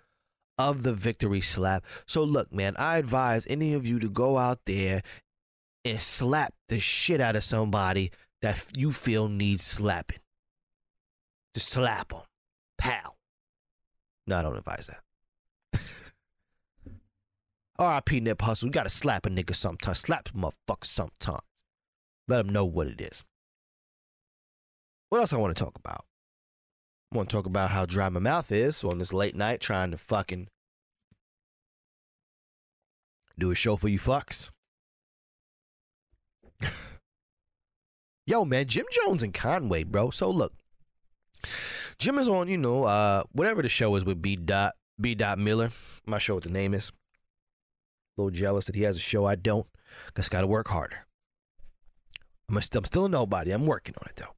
[0.57, 1.83] of the victory slap.
[2.07, 5.01] So look, man, I advise any of you to go out there
[5.83, 10.19] and slap the shit out of somebody that you feel needs slapping.
[11.55, 12.19] Just slap him.
[12.77, 13.15] Pow.
[14.27, 14.89] No, I don't advise
[15.71, 15.79] that.
[17.79, 18.19] R.I.P.
[18.19, 18.65] Nip Hussle.
[18.65, 19.99] You gotta slap a nigga sometimes.
[19.99, 21.39] Slap a motherfucker sometimes.
[22.27, 23.23] Let him know what it is.
[25.09, 26.03] What else I want to talk about?
[27.13, 29.91] I want to talk about how dry my mouth is on this late night trying
[29.91, 30.49] to fucking
[33.39, 34.49] do a show for you fucks.
[38.27, 40.09] Yo, man, Jim Jones and Conway, bro.
[40.09, 40.51] So look,
[41.99, 44.35] Jim is on, you know, uh, whatever the show is with B.
[44.35, 45.15] Dot B.
[45.15, 45.71] Dot Miller.
[46.05, 46.91] I'm not sure what the name is.
[48.17, 49.67] A little jealous that he has a show I don't.
[50.13, 51.05] Cause I got to work harder.
[52.49, 53.51] I'm, st- I'm still a nobody.
[53.51, 54.35] I'm working on it though.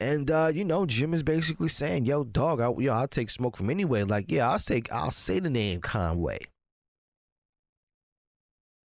[0.00, 3.56] And uh, you know, Jim is basically saying, "Yo, dog, I, yo, I'll take smoke
[3.56, 6.38] from anyway." Like, yeah, I'll say, I'll say the name Conway.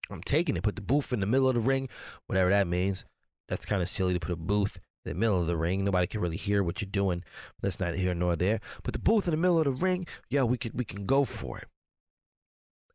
[0.09, 0.63] I'm taking it.
[0.63, 1.89] Put the booth in the middle of the ring,
[2.27, 3.05] whatever that means.
[3.47, 5.83] That's kind of silly to put a booth the middle of the ring.
[5.83, 7.23] Nobody can really hear what you're doing.
[7.61, 8.59] That's neither here nor there.
[8.83, 11.23] But the booth in the middle of the ring, yeah, we can we can go
[11.25, 11.67] for it.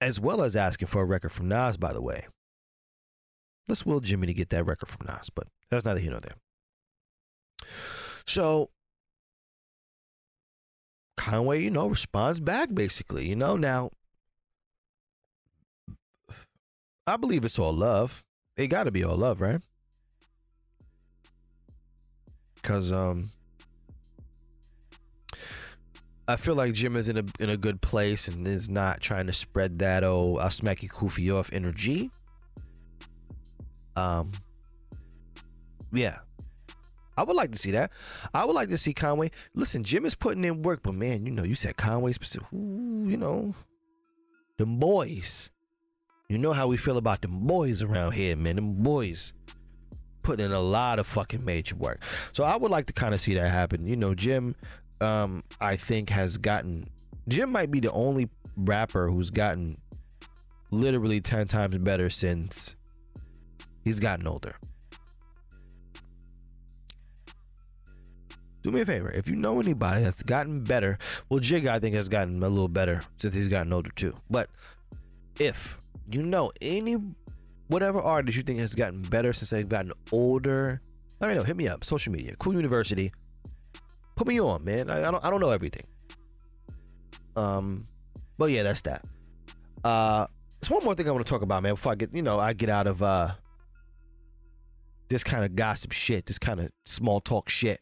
[0.01, 2.27] As well as asking for a record from Nas, by the way.
[3.69, 6.37] Let's will Jimmy to get that record from Nas, but that's neither here nor there.
[8.27, 8.71] So
[11.17, 13.29] Conway, you know, responds back basically.
[13.29, 13.91] You know, now
[17.07, 18.25] I believe it's all love.
[18.57, 19.61] It got to be all love, right?
[22.63, 23.33] Cause um,
[26.29, 29.27] I feel like Jim is in a in a good place and is not trying
[29.27, 32.11] to spread that oh I'll smack you koofy off energy.
[33.97, 34.33] Um,
[35.93, 36.19] yeah,
[37.17, 37.91] I would like to see that.
[38.33, 39.31] I would like to see Conway.
[39.55, 42.47] Listen, Jim is putting in work, but man, you know, you said Conway specific.
[42.53, 43.55] Ooh, you know,
[44.57, 45.51] them boys.
[46.29, 48.55] You know how we feel about them boys around here, man.
[48.55, 49.33] Them boys
[50.23, 52.01] putting in a lot of fucking major work.
[52.33, 53.87] So I would like to kind of see that happen.
[53.87, 54.55] You know, Jim,
[55.01, 56.89] um, I think has gotten.
[57.29, 59.79] Jim might be the only rapper who's gotten
[60.71, 62.77] literally ten times better since
[63.85, 64.57] he's gotten older.
[68.63, 69.11] do me a favor.
[69.11, 72.69] If you know anybody that's gotten better, well, Jig I think has gotten a little
[72.69, 74.17] better since he's gotten older too.
[74.29, 74.49] But
[75.39, 75.81] if
[76.11, 76.97] you know any
[77.71, 80.83] whatever artist you think has gotten better since they've gotten older,
[81.21, 81.45] let me know.
[81.45, 81.85] Hit me up.
[81.85, 83.13] Social media, Cool University.
[84.17, 84.91] Put me on, man.
[84.91, 85.87] I, I don't I don't know everything.
[87.37, 87.87] Um,
[88.37, 89.05] but yeah, that's that.
[89.83, 90.27] Uh,
[90.61, 91.73] there's one more thing I want to talk about, man.
[91.73, 93.33] Before I get you know I get out of uh
[95.09, 97.81] this kind of gossip shit, this kind of small talk shit.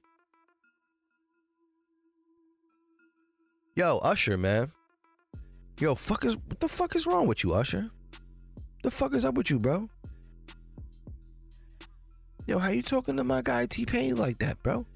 [3.75, 4.73] Yo, Usher, man.
[5.81, 7.91] Yo, fuck is what the fuck is wrong with you, Usher?
[8.83, 9.89] The fuck is up with you, bro?
[12.47, 14.87] Yo, how you talking to my guy T Pain like that, bro?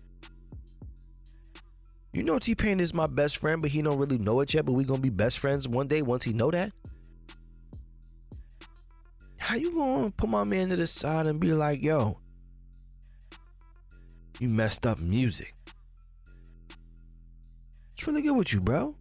[2.13, 4.65] You know T Pain is my best friend, but he don't really know it yet.
[4.65, 6.73] But we gonna be best friends one day once he know that.
[9.37, 12.19] How you gonna put my man to the side and be like, yo,
[14.39, 15.55] you messed up music?
[17.91, 18.97] What's really good with you, bro?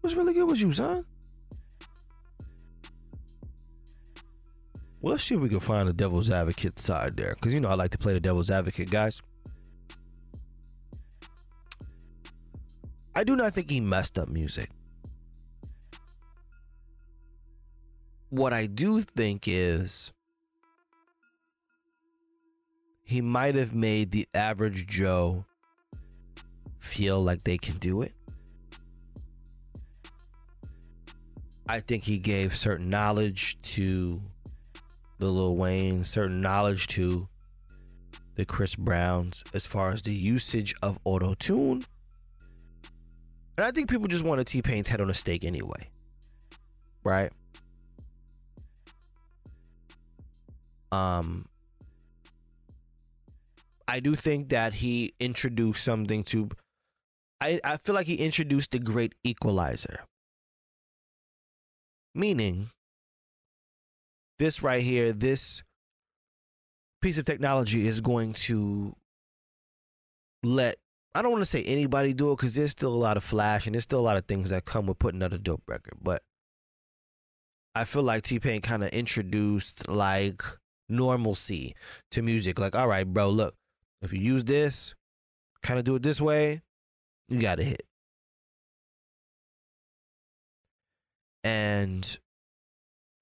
[0.00, 1.04] What's really good with you, son?
[5.00, 7.34] Well, let's see if we can find the devil's advocate side there.
[7.34, 9.22] Because, you know, I like to play the devil's advocate, guys.
[13.14, 14.70] I do not think he messed up music.
[18.28, 20.12] What I do think is
[23.02, 25.44] he might have made the average Joe
[26.78, 28.12] feel like they can do it.
[31.66, 34.22] I think he gave certain knowledge to
[35.20, 37.28] the Lil Wayne, certain knowledge to
[38.34, 41.84] the Chris Browns as far as the usage of auto tune.
[43.56, 45.90] And I think people just want T Pain's head on a stake anyway.
[47.04, 47.30] Right?
[50.90, 51.46] Um
[53.86, 56.48] I do think that he introduced something to
[57.42, 60.00] I, I feel like he introduced the great equalizer.
[62.14, 62.70] Meaning,
[64.40, 65.62] this right here, this
[67.02, 68.96] piece of technology is going to
[70.42, 70.76] let
[71.14, 73.66] I don't want to say anybody do it because there's still a lot of flash
[73.66, 75.94] and there's still a lot of things that come with putting out a dope record.
[76.00, 76.22] But
[77.74, 80.42] I feel like T Pain kind of introduced like
[80.88, 81.74] normalcy
[82.12, 82.58] to music.
[82.58, 83.54] Like, all right, bro, look,
[84.00, 84.94] if you use this,
[85.62, 86.62] kind of do it this way,
[87.28, 87.82] you got to hit.
[91.42, 92.18] And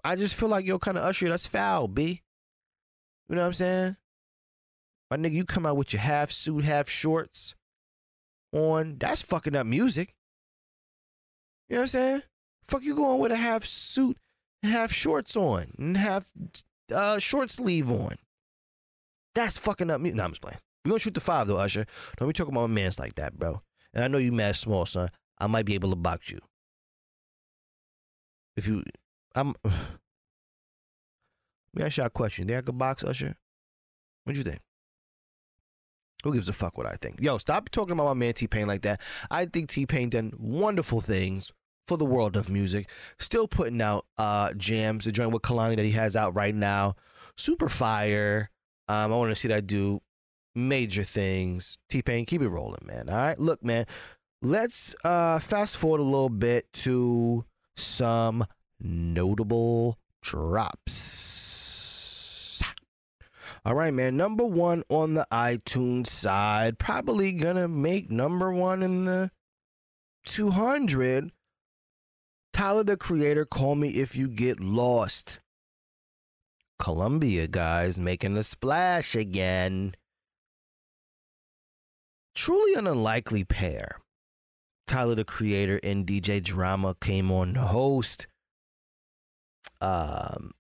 [0.09, 2.23] I just feel like yo, kind of Usher, that's foul, B.
[3.29, 3.97] You know what I'm saying?
[5.11, 7.55] My nigga, you come out with your half suit, half shorts
[8.51, 8.97] on.
[8.99, 10.15] That's fucking up music.
[11.69, 12.23] You know what I'm saying?
[12.63, 14.17] Fuck you going with a half suit,
[14.63, 16.31] half shorts on, and half
[16.91, 18.17] uh, short sleeve on.
[19.35, 20.17] That's fucking up music.
[20.17, 20.57] Nah, I'm just playing.
[20.87, 21.85] We gonna shoot the five though, Usher.
[22.17, 23.61] Don't be talking about my mans like that, bro.
[23.93, 25.11] And I know you mad small, son.
[25.37, 26.39] I might be able to box you.
[28.57, 28.83] If you,
[29.35, 29.55] I'm.
[29.65, 29.73] Let
[31.75, 32.47] me ask you a question.
[32.47, 33.37] They could box Usher?
[34.25, 34.61] What do you think?
[36.25, 37.21] Who gives a fuck what I think?
[37.21, 39.01] Yo, stop talking about my man T Pain like that.
[39.31, 41.53] I think T Pain done wonderful things
[41.87, 42.89] for the world of music.
[43.19, 45.05] Still putting out uh jams.
[45.05, 46.97] The joint with Kehlani that he has out right now,
[47.37, 48.51] super fire.
[48.89, 50.01] Um, I want to see that do
[50.55, 51.79] major things.
[51.89, 53.09] T Pain, keep it rolling, man.
[53.09, 53.87] All right, look, man.
[54.43, 57.45] Let's uh fast forward a little bit to
[57.77, 58.45] some
[58.81, 61.49] notable drops.
[63.65, 64.17] All right, man.
[64.17, 69.31] Number one on the iTunes side, probably gonna make number one in the
[70.27, 71.33] 200.
[72.53, 75.41] Tyler the Creator, call me if you get lost.
[76.79, 79.95] Columbia guys making a splash again.
[82.35, 83.99] Truly an unlikely pair.
[84.87, 88.29] Tyler the Creator and DJ Drama came on to host.
[89.81, 90.53] Um,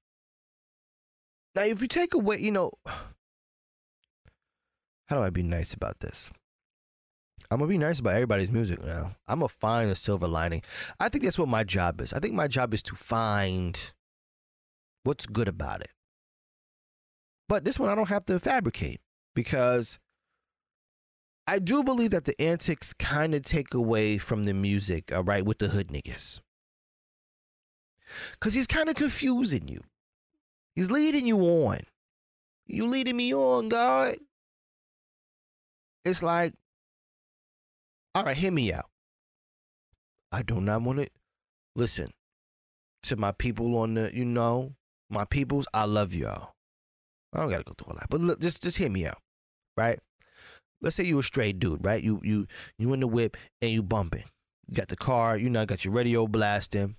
[1.55, 2.71] now, if you take away, you know,
[5.07, 6.31] how do I be nice about this?
[7.51, 9.13] I'm gonna be nice about everybody's music now.
[9.27, 10.63] I'm gonna find a silver lining.
[11.01, 12.13] I think that's what my job is.
[12.13, 13.93] I think my job is to find
[15.05, 15.95] what's good about it.
[17.49, 19.01] But this one I don't have to fabricate
[19.35, 19.99] because
[21.47, 25.43] I do believe that the antics kind of take away from the music, all right,
[25.43, 26.41] with the hood niggas.
[28.41, 29.81] Cause he's kind of confusing you.
[30.75, 31.79] He's leading you on.
[32.67, 34.17] You leading me on, God.
[36.05, 36.55] It's like,
[38.15, 38.87] all right, hear me out.
[40.31, 41.09] I do not want to
[41.75, 42.11] listen
[43.05, 44.75] to my people on the, you know,
[45.11, 45.67] my peoples.
[45.73, 46.53] I love y'all.
[47.33, 49.19] I don't gotta go through all that, but look, just just hear me out,
[49.77, 49.99] right?
[50.81, 52.03] Let's say you a straight dude, right?
[52.03, 52.47] You you
[52.79, 54.25] you in the whip and you bumping.
[54.67, 56.97] You got the car, you know, got your radio blasting.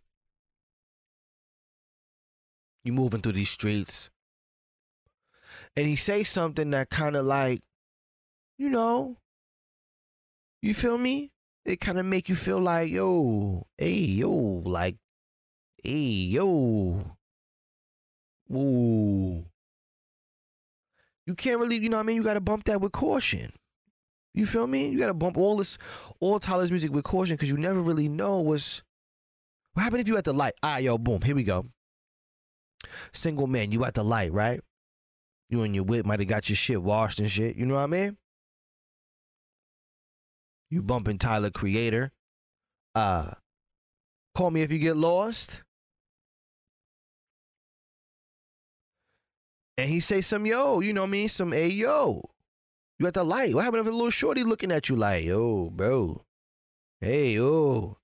[2.83, 4.09] You moving through these streets,
[5.75, 7.61] and he say something that kind of like,
[8.57, 9.17] you know,
[10.61, 11.31] you feel me?
[11.65, 14.95] It kind of make you feel like, yo, hey, yo, like,
[15.83, 17.15] hey, yo,
[18.51, 19.45] ooh.
[21.25, 22.15] You can't really, you know what I mean?
[22.15, 23.51] You got to bump that with caution.
[24.33, 24.89] You feel me?
[24.89, 25.77] You got to bump all this,
[26.19, 28.81] all Tyler's music with caution because you never really know what's,
[29.73, 30.53] what happened if you at the light?
[30.63, 31.65] Ah, yo, boom, here we go.
[33.13, 34.61] Single man, you at the light, right?
[35.49, 37.55] You and your whip might have got your shit washed and shit.
[37.55, 38.17] You know what I mean?
[40.69, 42.11] You bumping Tyler Creator.
[42.95, 43.31] Uh
[44.35, 45.63] call me if you get lost.
[49.77, 51.29] And he say some yo, you know what I mean?
[51.29, 52.29] Some hey yo.
[52.99, 53.55] You at the light.
[53.55, 56.25] What happened if a little shorty looking at you like, yo, bro?
[56.99, 57.41] Hey, yo.
[57.41, 57.95] You know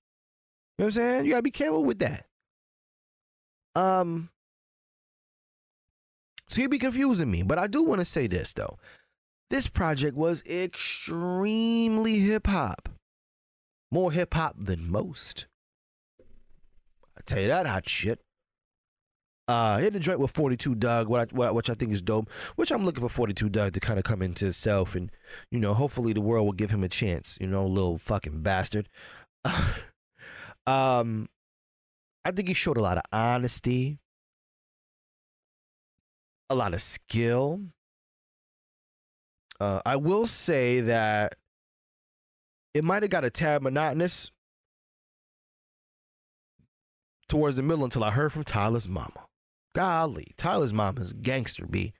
[0.76, 1.24] what I'm saying?
[1.26, 2.26] You gotta be careful with that.
[3.74, 4.30] Um
[6.56, 7.42] so he'd be confusing me.
[7.42, 8.78] But I do want to say this though.
[9.50, 12.88] This project was extremely hip hop.
[13.92, 15.46] More hip hop than most.
[16.18, 18.20] I tell you that hot shit.
[19.46, 22.30] Uh, hit the joint with 42 Dugg, what I, which I think is dope.
[22.56, 25.12] Which I'm looking for 42 Dugg to kind of come into himself, and
[25.50, 27.36] you know, hopefully the world will give him a chance.
[27.38, 28.88] You know, little fucking bastard.
[30.66, 31.28] um,
[32.24, 33.98] I think he showed a lot of honesty,
[36.48, 37.60] a lot of skill.
[39.60, 41.36] Uh, I will say that
[42.74, 44.30] it might have got a tad monotonous
[47.28, 49.26] towards the middle until I heard from Tyler's mama.
[49.74, 51.92] Golly, Tyler's mama's gangster, B.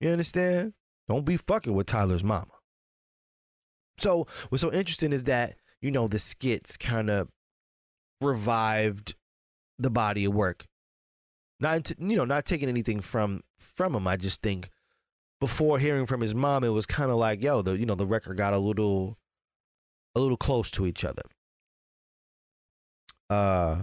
[0.00, 0.74] You understand?
[1.08, 2.46] Don't be fucking with Tyler's mama.
[3.98, 7.28] So, what's so interesting is that, you know, the skits kind of
[8.20, 9.14] revived
[9.78, 10.66] the body of work.
[11.62, 14.08] Not, you know, not taking anything from from him.
[14.08, 14.70] I just think
[15.40, 18.04] before hearing from his mom, it was kind of like, yo, the you know, the
[18.04, 19.16] record got a little
[20.16, 21.22] a little close to each other.
[23.30, 23.76] Uh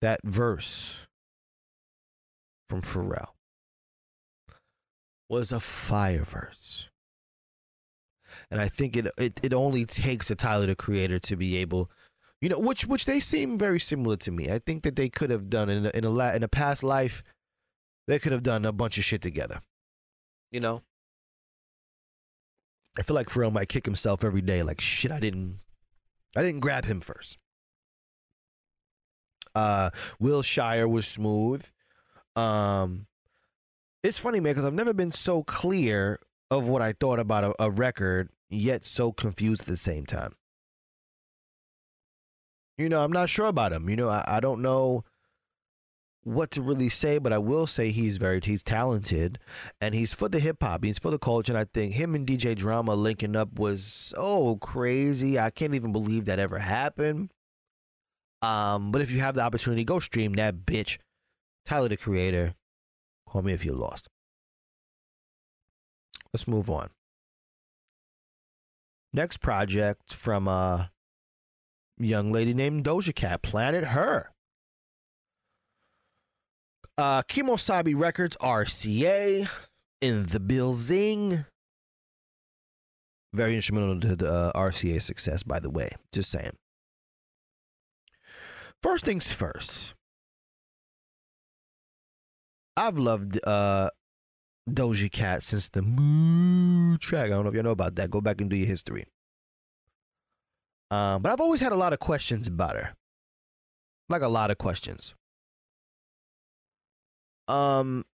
[0.00, 1.08] that verse
[2.68, 3.30] from Pharrell
[5.28, 6.88] was a fire verse.
[8.52, 11.90] And I think it, it it only takes a Tyler the Creator to be able,
[12.42, 14.50] you know, which which they seem very similar to me.
[14.50, 16.82] I think that they could have done in a, in a la- in a past
[16.82, 17.22] life,
[18.08, 19.62] they could have done a bunch of shit together.
[20.50, 20.82] You know,
[22.98, 24.64] I feel like Pharrell might kick himself every day.
[24.64, 25.60] Like shit, I didn't,
[26.36, 27.38] I didn't grab him first.
[29.54, 31.64] Uh, WILSHIRE was smooth.
[32.34, 33.06] Um,
[34.02, 36.18] it's funny, man, because I've never been so clear
[36.50, 40.34] of what I thought about a, a record, yet so confused at the same time.
[42.82, 43.88] You know, I'm not sure about him.
[43.88, 45.04] You know, I, I don't know
[46.24, 49.38] what to really say, but I will say he's very he's talented
[49.80, 50.84] and he's for the hip hop.
[50.84, 51.52] He's for the culture.
[51.52, 55.38] And I think him and DJ Drama linking up was so crazy.
[55.38, 57.32] I can't even believe that ever happened.
[58.40, 60.98] Um, but if you have the opportunity, go stream that bitch.
[61.64, 62.54] Tyler the Creator.
[63.28, 64.08] Call me if you're lost.
[66.32, 66.90] Let's move on.
[69.12, 70.91] Next project from a
[71.98, 74.30] young lady named Doja Cat, Planet Her.
[76.98, 79.48] Uh, Kemosabe Records, RCA,
[80.00, 81.44] in the building.
[83.32, 85.90] Very instrumental to the uh, RCA success, by the way.
[86.12, 86.52] Just saying.
[88.82, 89.94] First things first.
[92.76, 93.90] I've loved uh
[94.68, 97.26] Doja Cat since the Moo track.
[97.26, 98.10] I don't know if y'all know about that.
[98.10, 99.06] Go back and do your history.
[100.92, 102.94] Um, but I've always had a lot of questions about her.
[104.10, 105.14] Like a lot of questions.
[107.48, 108.04] Um,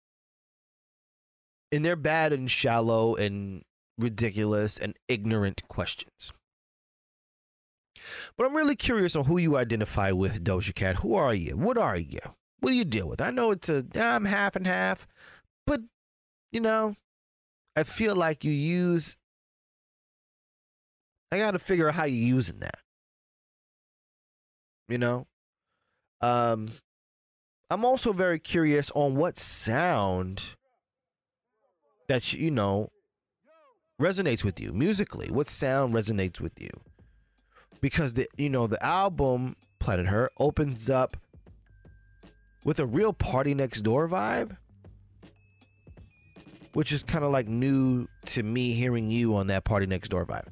[1.73, 3.63] and they're bad and shallow and
[3.99, 6.33] ridiculous and ignorant questions.
[8.37, 10.97] But I'm really curious on who you identify with, Doja Cat.
[10.97, 11.57] Who are you?
[11.57, 12.21] What are you?
[12.61, 13.21] What do you deal with?
[13.21, 15.09] I know it's a I'm half and half,
[15.67, 15.81] but
[16.53, 16.95] you know,
[17.75, 19.17] I feel like you use.
[21.31, 22.81] I got to figure out how you're using that.
[24.89, 25.27] You know,
[26.23, 26.69] um,
[27.71, 30.55] I'm also very curious on what sound
[32.09, 32.89] that you know
[34.01, 35.31] resonates with you musically.
[35.31, 36.71] What sound resonates with you?
[37.83, 41.17] Because the you know the album Planet Her opens up
[42.65, 44.57] with a real PartyNextDoor vibe,
[46.73, 50.49] which is kind of like new to me hearing you on that PartyNextDoor vibe.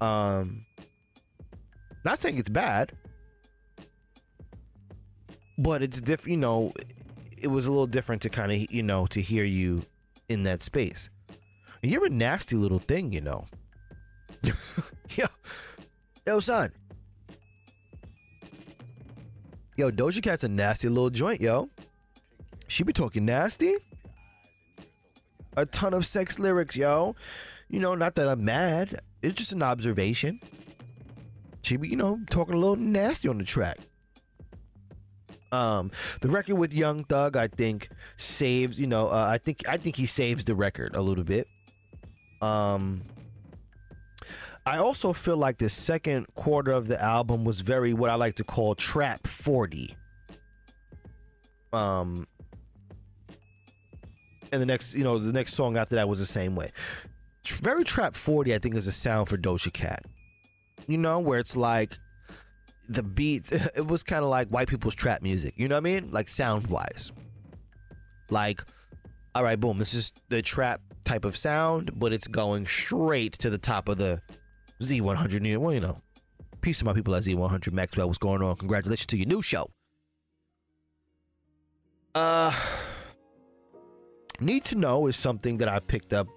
[0.00, 0.66] Um,
[2.04, 2.92] not saying it's bad,
[5.58, 6.30] but it's different.
[6.32, 6.72] You know,
[7.40, 9.84] it was a little different to kind of you know to hear you
[10.28, 11.10] in that space.
[11.82, 13.46] You're a nasty little thing, you know.
[15.10, 15.26] yo,
[16.26, 16.72] yo, son.
[19.76, 21.68] Yo, Doja Cat's a nasty little joint, yo.
[22.68, 23.74] She be talking nasty.
[25.56, 27.16] A ton of sex lyrics, yo.
[27.68, 29.00] You know, not that I'm mad.
[29.24, 30.40] It's just an observation.
[31.62, 33.78] She be, you know, talking a little nasty on the track.
[35.50, 38.78] Um, the record with Young Thug, I think, saves.
[38.78, 41.48] You know, uh, I think I think he saves the record a little bit.
[42.42, 43.02] Um,
[44.66, 48.36] I also feel like the second quarter of the album was very what I like
[48.36, 49.96] to call trap 40.
[51.72, 52.26] Um
[54.52, 56.70] and the next, you know, the next song after that was the same way.
[57.46, 60.04] Very trap 40 I think is a sound for Doja Cat.
[60.86, 61.96] You know, where it's like
[62.88, 66.00] the beat it was kind of like white people's trap music, you know what I
[66.00, 66.10] mean?
[66.10, 67.12] Like sound wise.
[68.30, 68.62] Like
[69.34, 73.50] all right, boom, this is the trap type of sound, but it's going straight to
[73.50, 74.20] the top of the
[74.80, 75.44] Z100.
[75.44, 76.00] you Well, you know,
[76.60, 77.72] peace to my people at Z100.
[77.72, 78.56] Maxwell, what's going on?
[78.56, 79.68] Congratulations to your new show.
[82.14, 82.54] Uh,
[84.40, 86.28] need to know is something that I picked up,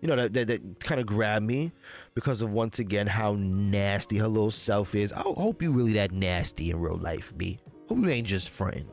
[0.00, 1.72] you know, that that, that kind of grabbed me
[2.14, 5.12] because of once again how nasty her little self is.
[5.12, 7.58] I hope you really that nasty in real life, B.
[7.88, 8.84] Hope you ain't just friend.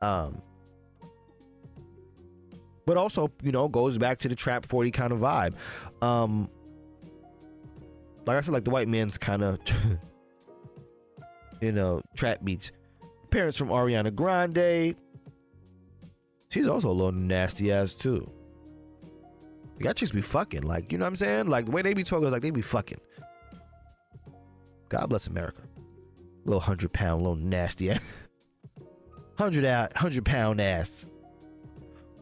[0.00, 0.42] Um,
[2.86, 5.54] but also, you know, goes back to the trap 40 kind of vibe.
[6.02, 6.48] Um,
[8.26, 9.58] like I said, like the white man's kind of,
[11.60, 12.70] you know, trap beats.
[13.30, 14.94] Parents from Ariana Grande.
[16.50, 18.30] She's also a little nasty ass too.
[19.80, 21.46] Y'all chicks be fucking, like, you know what I'm saying?
[21.46, 23.00] Like the way they be talking is like they be fucking.
[24.88, 25.62] God bless America.
[26.44, 28.00] Little hundred pound, little nasty ass.
[29.38, 31.06] hundred out, hundred pound ass.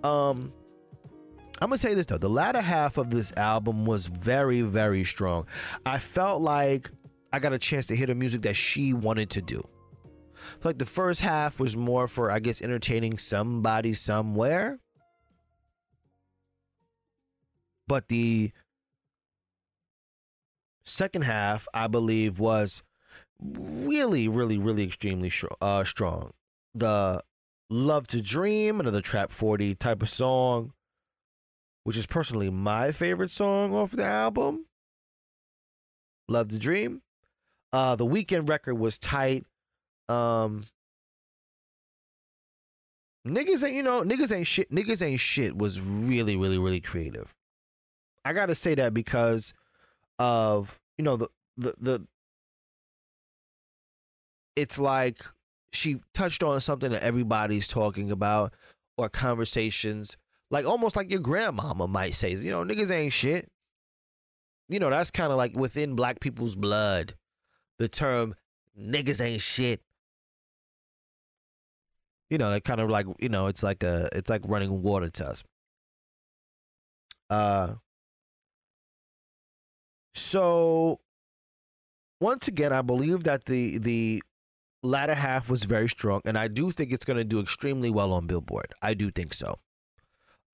[0.02, 0.52] Um,
[1.61, 5.46] I'm gonna say this though: the latter half of this album was very, very strong.
[5.84, 6.90] I felt like
[7.32, 9.62] I got a chance to hear the music that she wanted to do.
[10.62, 14.80] Like the first half was more for, I guess, entertaining somebody somewhere.
[17.89, 18.53] But the
[20.84, 22.82] second half, I believe, was
[23.41, 26.32] really, really, really extremely uh, strong.
[26.74, 27.22] The
[27.68, 30.72] Love to Dream, another Trap 40 type of song,
[31.84, 34.66] which is personally my favorite song off the album.
[36.28, 37.03] Love to Dream.
[37.72, 39.45] Uh, the Weeknd record was tight.
[40.09, 40.64] Um,
[43.26, 44.70] niggas ain't you know niggas ain't shit.
[44.70, 47.34] Niggas ain't shit was really really really creative.
[48.27, 49.55] I gotta say that because
[50.18, 52.07] of you know the the the.
[54.57, 55.22] It's like
[55.72, 58.55] she touched on something that everybody's talking about
[58.97, 60.16] or conversations
[60.51, 63.51] like almost like your grandmama might say you know niggas ain't shit
[64.68, 67.14] you know that's kind of like within black people's blood
[67.79, 68.35] the term
[68.81, 69.81] niggas ain't shit
[72.31, 75.11] you know that kind of like you know it's like a it's like running water
[75.11, 75.45] to us
[77.31, 77.74] uh
[80.16, 80.98] so
[82.20, 84.22] once again i believe that the the
[84.82, 88.12] latter half was very strong and i do think it's going to do extremely well
[88.12, 89.56] on billboard i do think so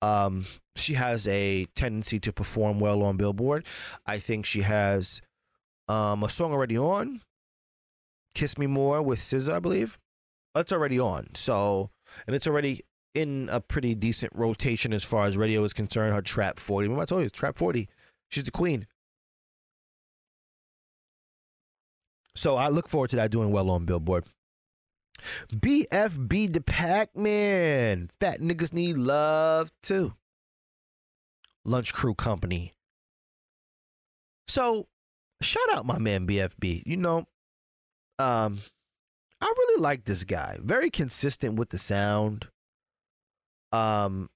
[0.01, 0.45] um
[0.75, 3.65] she has a tendency to perform well on billboard
[4.05, 5.21] i think she has
[5.87, 7.21] um a song already on
[8.35, 9.99] kiss me more with SZA, i believe
[10.55, 11.89] that's already on so
[12.27, 12.81] and it's already
[13.13, 16.13] in a pretty decent rotation as far as radio is concerned.
[16.13, 16.87] Her Trap 40.
[16.87, 17.87] Remember I told you, Trap 40.
[18.29, 18.87] She's the queen.
[22.35, 24.25] So I look forward to that doing well on Billboard.
[25.53, 28.09] BFB the Packman.
[28.19, 30.13] Fat niggas need love too.
[31.65, 32.73] Lunch Crew Company.
[34.47, 34.87] So
[35.41, 36.83] shout out my man BFB.
[36.85, 37.19] You know,
[38.19, 38.57] um,
[39.39, 40.57] I really like this guy.
[40.61, 42.47] Very consistent with the sound.
[43.71, 44.29] Um,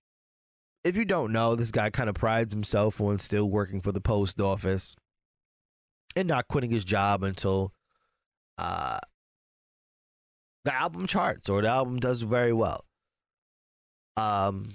[0.83, 4.01] if you don't know, this guy kind of prides himself on still working for the
[4.01, 4.95] post office
[6.15, 7.73] and not quitting his job until
[8.57, 8.99] uh
[10.65, 12.83] the album charts or the album does very well.
[14.17, 14.69] Um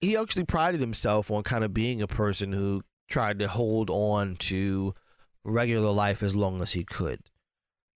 [0.00, 4.36] he actually prided himself on kind of being a person who tried to hold on
[4.36, 4.94] to
[5.44, 7.20] regular life as long as he could.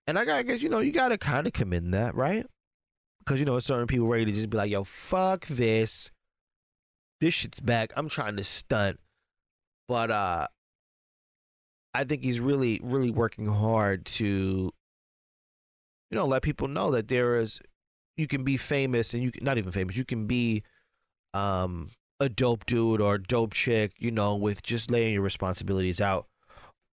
[0.06, 2.46] And I gotta guess, you know, you gotta kind of commend that, right?
[3.20, 6.12] Because you know, certain people ready to just be like, yo, fuck this.
[7.22, 7.94] This shit's back.
[7.96, 9.00] I'm trying to stunt.
[9.88, 10.48] But uh
[11.94, 14.72] I think he's really, really working hard to, you
[16.12, 17.60] know, let people know that there is
[18.18, 20.64] you can be famous and you can not even famous, you can be
[21.34, 21.90] um
[22.20, 26.28] a dope dude or dope chick, you know, with just laying your responsibilities out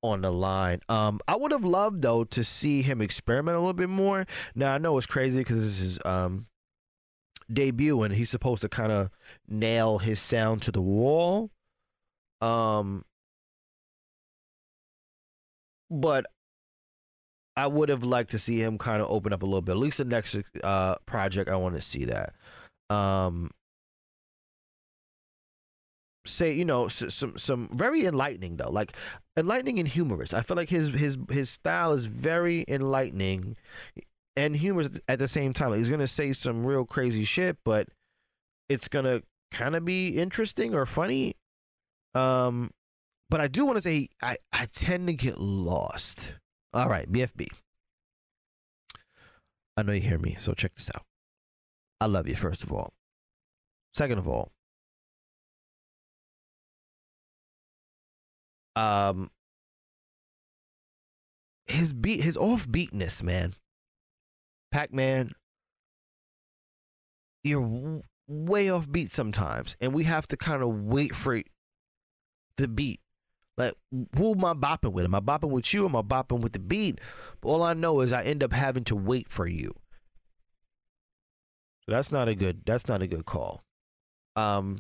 [0.03, 0.81] on the line.
[0.89, 4.27] Um, I would have loved though to see him experiment a little bit more.
[4.55, 6.47] Now I know it's crazy because this is um
[7.53, 9.11] debut and he's supposed to kind of
[9.49, 11.51] nail his sound to the wall.
[12.41, 13.05] Um,
[15.91, 16.27] but
[17.57, 19.73] I would have liked to see him kind of open up a little bit.
[19.73, 22.35] At least the next uh project, I want to see that.
[22.89, 23.51] Um,
[26.27, 28.97] say you know some some very enlightening though, like
[29.37, 30.33] enlightening and humorous.
[30.33, 33.57] I feel like his his his style is very enlightening
[34.37, 35.71] and humorous at the same time.
[35.71, 37.89] Like he's gonna say some real crazy shit, but
[38.69, 41.35] it's gonna kind of be interesting or funny.
[42.15, 42.71] Um,
[43.31, 46.35] but I do want to say I I tend to get lost.
[46.75, 47.47] All right, BFB.
[49.77, 51.05] I know you hear me, so check this out.
[52.01, 52.93] I love you first of all.
[53.95, 54.53] Second of all,
[58.77, 59.31] um
[61.67, 63.55] his beat his offbeatness, man.
[64.73, 65.33] Packman
[67.43, 71.41] you're w- way off beat sometimes and we have to kind of wait for
[72.57, 73.01] the beat.
[73.61, 73.75] Like
[74.17, 75.05] who am I bopping with?
[75.05, 75.85] Am I bopping with you?
[75.85, 77.01] Am I bopping with the beat?
[77.43, 79.73] All I know is I end up having to wait for you.
[81.85, 83.63] So that's not a good that's not a good call.
[84.35, 84.79] Um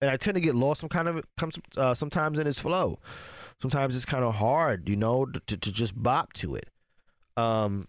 [0.00, 1.24] and I tend to get lost some kind of
[1.76, 2.98] uh, sometimes in his flow.
[3.60, 6.70] Sometimes it's kind of hard, you know, to to just bop to it.
[7.36, 7.86] Um,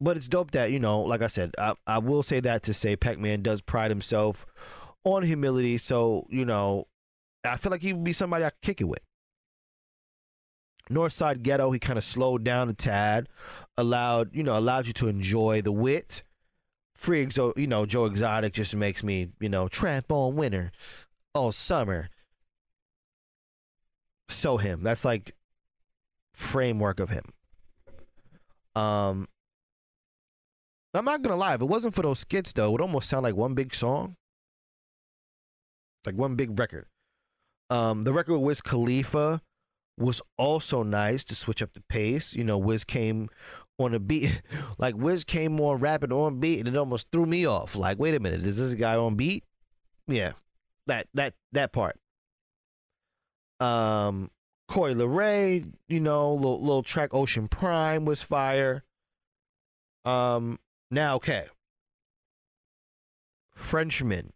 [0.00, 2.74] but it's dope that you know, like I said, I I will say that to
[2.74, 4.44] say Packman does pride himself
[5.04, 5.78] on humility.
[5.78, 6.86] So you know,
[7.44, 9.00] I feel like he would be somebody I could kick it with.
[10.90, 13.28] Northside Ghetto, he kind of slowed down a tad,
[13.76, 16.22] allowed you know allowed you to enjoy the wit.
[16.94, 20.72] Free exo you know joe exotic just makes me you know tramp on winter
[21.34, 22.08] all summer.
[24.28, 24.82] So him.
[24.82, 25.34] That's like
[26.32, 27.24] framework of him.
[28.74, 29.28] Um
[30.94, 33.22] i'm not gonna lie if it wasn't for those skits though it would almost sound
[33.22, 34.16] like one big song.
[36.06, 36.86] Like one big record
[37.70, 39.40] um the record with wiz khalifa
[39.98, 43.28] was also nice to switch up the pace you know wiz came
[43.78, 44.42] on a beat.
[44.80, 47.74] Like Wiz came on rapping on beat, and it almost threw me off.
[47.74, 49.42] Like, wait a minute, is this a guy on beat?
[50.06, 50.32] Yeah,
[50.86, 51.98] that that that part.
[53.58, 54.30] Um,
[54.68, 58.84] Corey LeRae, you know, little, little track Ocean Prime was fire.
[60.04, 60.60] Um,
[60.92, 61.46] now okay.
[63.52, 64.32] Frenchman.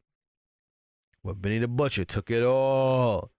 [1.24, 3.30] Well, Benny the Butcher took it all.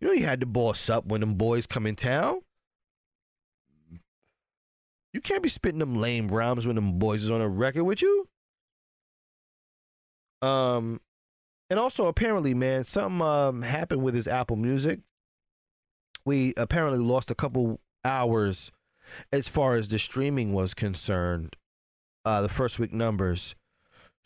[0.00, 2.40] You know, you had to boss up when them boys come in town.
[5.12, 8.02] You can't be spitting them lame rhymes when them boys is on a record with
[8.02, 8.28] you.
[10.42, 11.00] Um,
[11.70, 15.00] and also apparently, man, something um happened with his Apple Music.
[16.24, 18.70] We apparently lost a couple hours
[19.32, 21.56] as far as the streaming was concerned.
[22.24, 23.54] Uh, the first week numbers.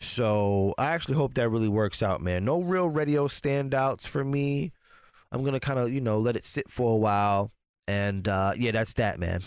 [0.03, 2.43] So I actually hope that really works out, man.
[2.43, 4.73] No real radio standouts for me.
[5.31, 7.51] I'm gonna kind of you know let it sit for a while,
[7.87, 9.41] and uh, yeah, that's that, man.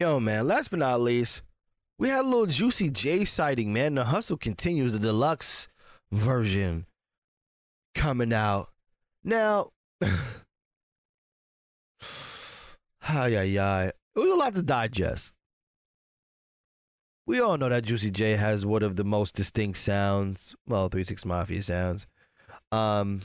[0.00, 1.42] Yo, man, last but not least,
[1.98, 3.96] we had a little Juicy J sighting, man.
[3.96, 5.68] The hustle continues, the deluxe
[6.12, 6.86] version
[7.94, 8.68] coming out.
[9.24, 10.10] Now, hi,
[13.02, 13.92] hi, hi.
[14.14, 15.35] It was a lot to digest.
[17.26, 20.54] We all know that Juicy J has one of the most distinct sounds.
[20.66, 22.06] Well, Three Six Mafia sounds.
[22.70, 23.22] Um,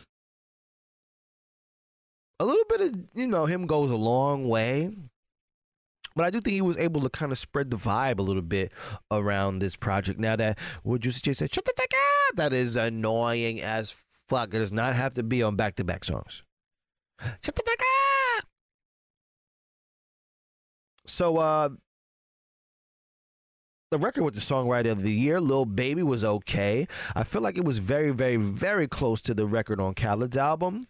[2.40, 4.92] a little bit of you know him goes a long way,
[6.16, 8.42] but I do think he was able to kind of spread the vibe a little
[8.42, 8.72] bit
[9.12, 10.20] around this project.
[10.20, 12.36] Now that what Juicy J said, shut the fuck up.
[12.38, 14.54] That is annoying as fuck.
[14.54, 16.44] It does not have to be on back to back songs.
[17.44, 17.80] Shut the fuck
[18.40, 18.48] up.
[21.06, 21.70] So uh
[23.92, 26.88] the record with the songwriter of the year, Lil Baby, was okay.
[27.14, 30.88] I feel like it was very, very, very close to the record on Khaled's album.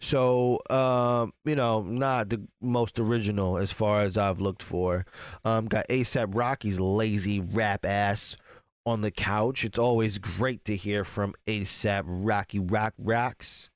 [0.00, 5.06] So, uh, you know, not the most original as far as I've looked for.
[5.44, 8.36] Um, got ASAP Rocky's lazy rap ass
[8.84, 9.64] on the couch.
[9.64, 13.70] It's always great to hear from ASAP Rocky Rock Rocks.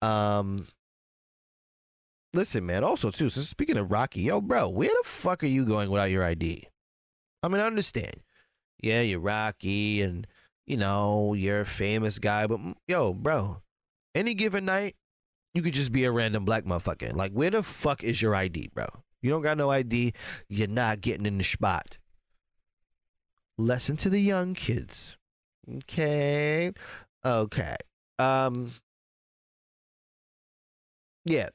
[0.00, 0.66] Um,
[2.32, 2.82] listen, man.
[2.82, 3.28] Also, too.
[3.28, 6.69] So speaking of Rocky, yo, bro, where the fuck are you going without your ID?
[7.42, 8.22] I mean, I understand.
[8.82, 10.26] Yeah, you're Rocky, and
[10.66, 13.62] you know you're a famous guy, but mm, yo, bro,
[14.14, 14.96] any given night,
[15.54, 17.12] you could just be a random black motherfucker.
[17.14, 18.86] Like, where the fuck is your ID, bro?
[19.22, 20.14] You don't got no ID.
[20.48, 21.98] You're not getting in the spot.
[23.58, 25.16] Lesson to the young kids.
[25.68, 26.72] Okay.
[27.24, 27.76] Okay.
[28.18, 28.72] Um.
[31.24, 31.50] Yeah.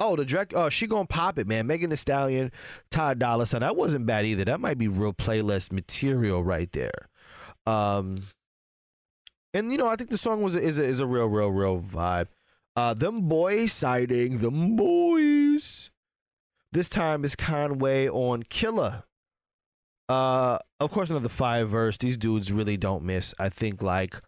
[0.00, 0.54] Oh, the direct.
[0.54, 1.66] Oh, she gonna pop it, man.
[1.66, 2.52] Megan Thee Stallion,
[2.90, 3.60] Ty Dolla Sign.
[3.60, 4.44] That wasn't bad either.
[4.44, 7.08] That might be real playlist material right there.
[7.66, 8.24] Um.
[9.54, 11.80] And you know, I think the song was is a, is a real, real, real
[11.80, 12.28] vibe.
[12.76, 15.90] Uh, them boys sighting them boys.
[16.70, 19.04] This time is Conway on Killer.
[20.08, 21.98] Uh, of course, another five verse.
[21.98, 23.34] These dudes really don't miss.
[23.38, 24.20] I think like,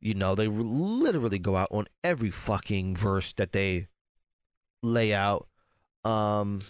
[0.00, 3.88] you know, they re- literally go out on every fucking verse that they
[4.82, 5.46] lay out.
[6.04, 6.60] Um,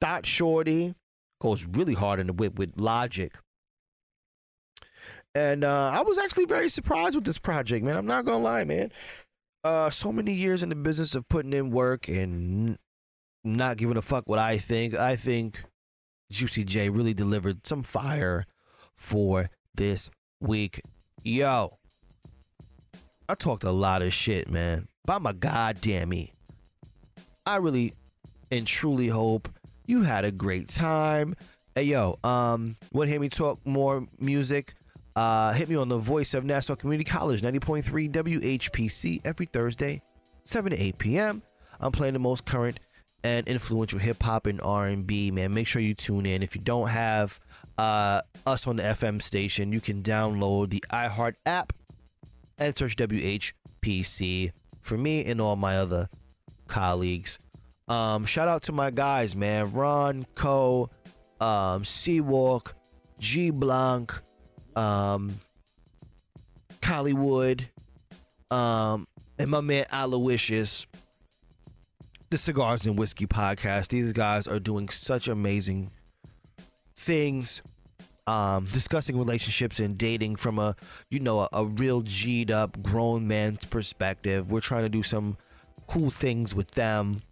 [0.00, 0.94] Dot Shorty
[1.40, 3.32] goes really hard in the whip with Logic.
[5.34, 7.96] And uh, I was actually very surprised with this project, man.
[7.96, 8.90] I'm not gonna lie, man.
[9.62, 12.78] Uh, so many years in the business of putting in work and
[13.44, 14.94] not giving a fuck what I think.
[14.94, 15.64] I think
[16.30, 18.46] Juicy J really delivered some fire
[18.96, 20.10] for this
[20.40, 20.80] week.
[21.22, 21.78] Yo,
[23.28, 24.88] I talked a lot of shit, man.
[25.04, 26.32] By my goddamn me.
[27.48, 27.94] I really
[28.50, 29.48] and truly hope
[29.86, 31.34] you had a great time.
[31.74, 34.74] Hey yo, um, want to hear me talk more music?
[35.16, 40.02] Uh, hit me on the voice of Nassau Community College, 90.3 WHPC every Thursday,
[40.44, 41.42] 7 to 8 p.m.
[41.80, 42.80] I'm playing the most current
[43.24, 45.30] and influential hip hop and R&B.
[45.30, 46.42] Man, make sure you tune in.
[46.42, 47.40] If you don't have
[47.78, 51.72] uh, us on the FM station, you can download the iHeart app
[52.58, 56.10] and search WHPC for me and all my other
[56.68, 57.38] colleagues.
[57.88, 59.72] Um, shout out to my guys, man.
[59.72, 60.90] Ron, Co,
[61.40, 62.74] um, Seawalk,
[63.18, 64.12] G Blanc,
[64.76, 65.40] um,
[66.80, 67.64] Collywood,
[68.50, 69.06] um,
[69.38, 70.86] and my man Aloysius.
[72.30, 73.88] The Cigars and Whiskey podcast.
[73.88, 75.90] These guys are doing such amazing
[76.94, 77.62] things.
[78.26, 80.76] Um, discussing relationships and dating from a,
[81.10, 84.50] you know, a, a real G'd up grown man's perspective.
[84.50, 85.38] We're trying to do some
[85.88, 87.22] cool things with them.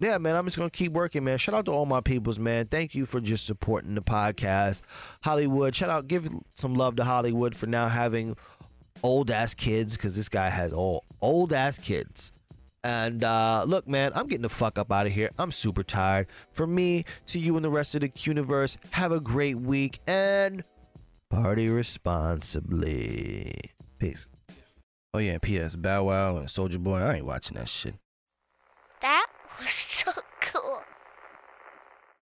[0.00, 1.38] Yeah, man, I'm just gonna keep working, man.
[1.38, 2.66] Shout out to all my peoples, man.
[2.66, 4.82] Thank you for just supporting the podcast.
[5.24, 8.36] Hollywood, shout out, give some love to Hollywood for now having
[9.02, 12.30] old ass kids, because this guy has all old ass kids.
[12.84, 15.30] And uh, look, man, I'm getting the fuck up out of here.
[15.36, 16.28] I'm super tired.
[16.52, 20.62] For me, to you and the rest of the universe, have a great week and
[21.28, 23.52] party responsibly.
[23.98, 24.28] Peace.
[25.14, 25.74] Oh yeah, P.S.
[25.74, 26.98] Bow Wow and Soulja Boy.
[26.98, 27.94] I ain't watching that shit.
[29.00, 29.26] That
[29.58, 30.80] was so cool.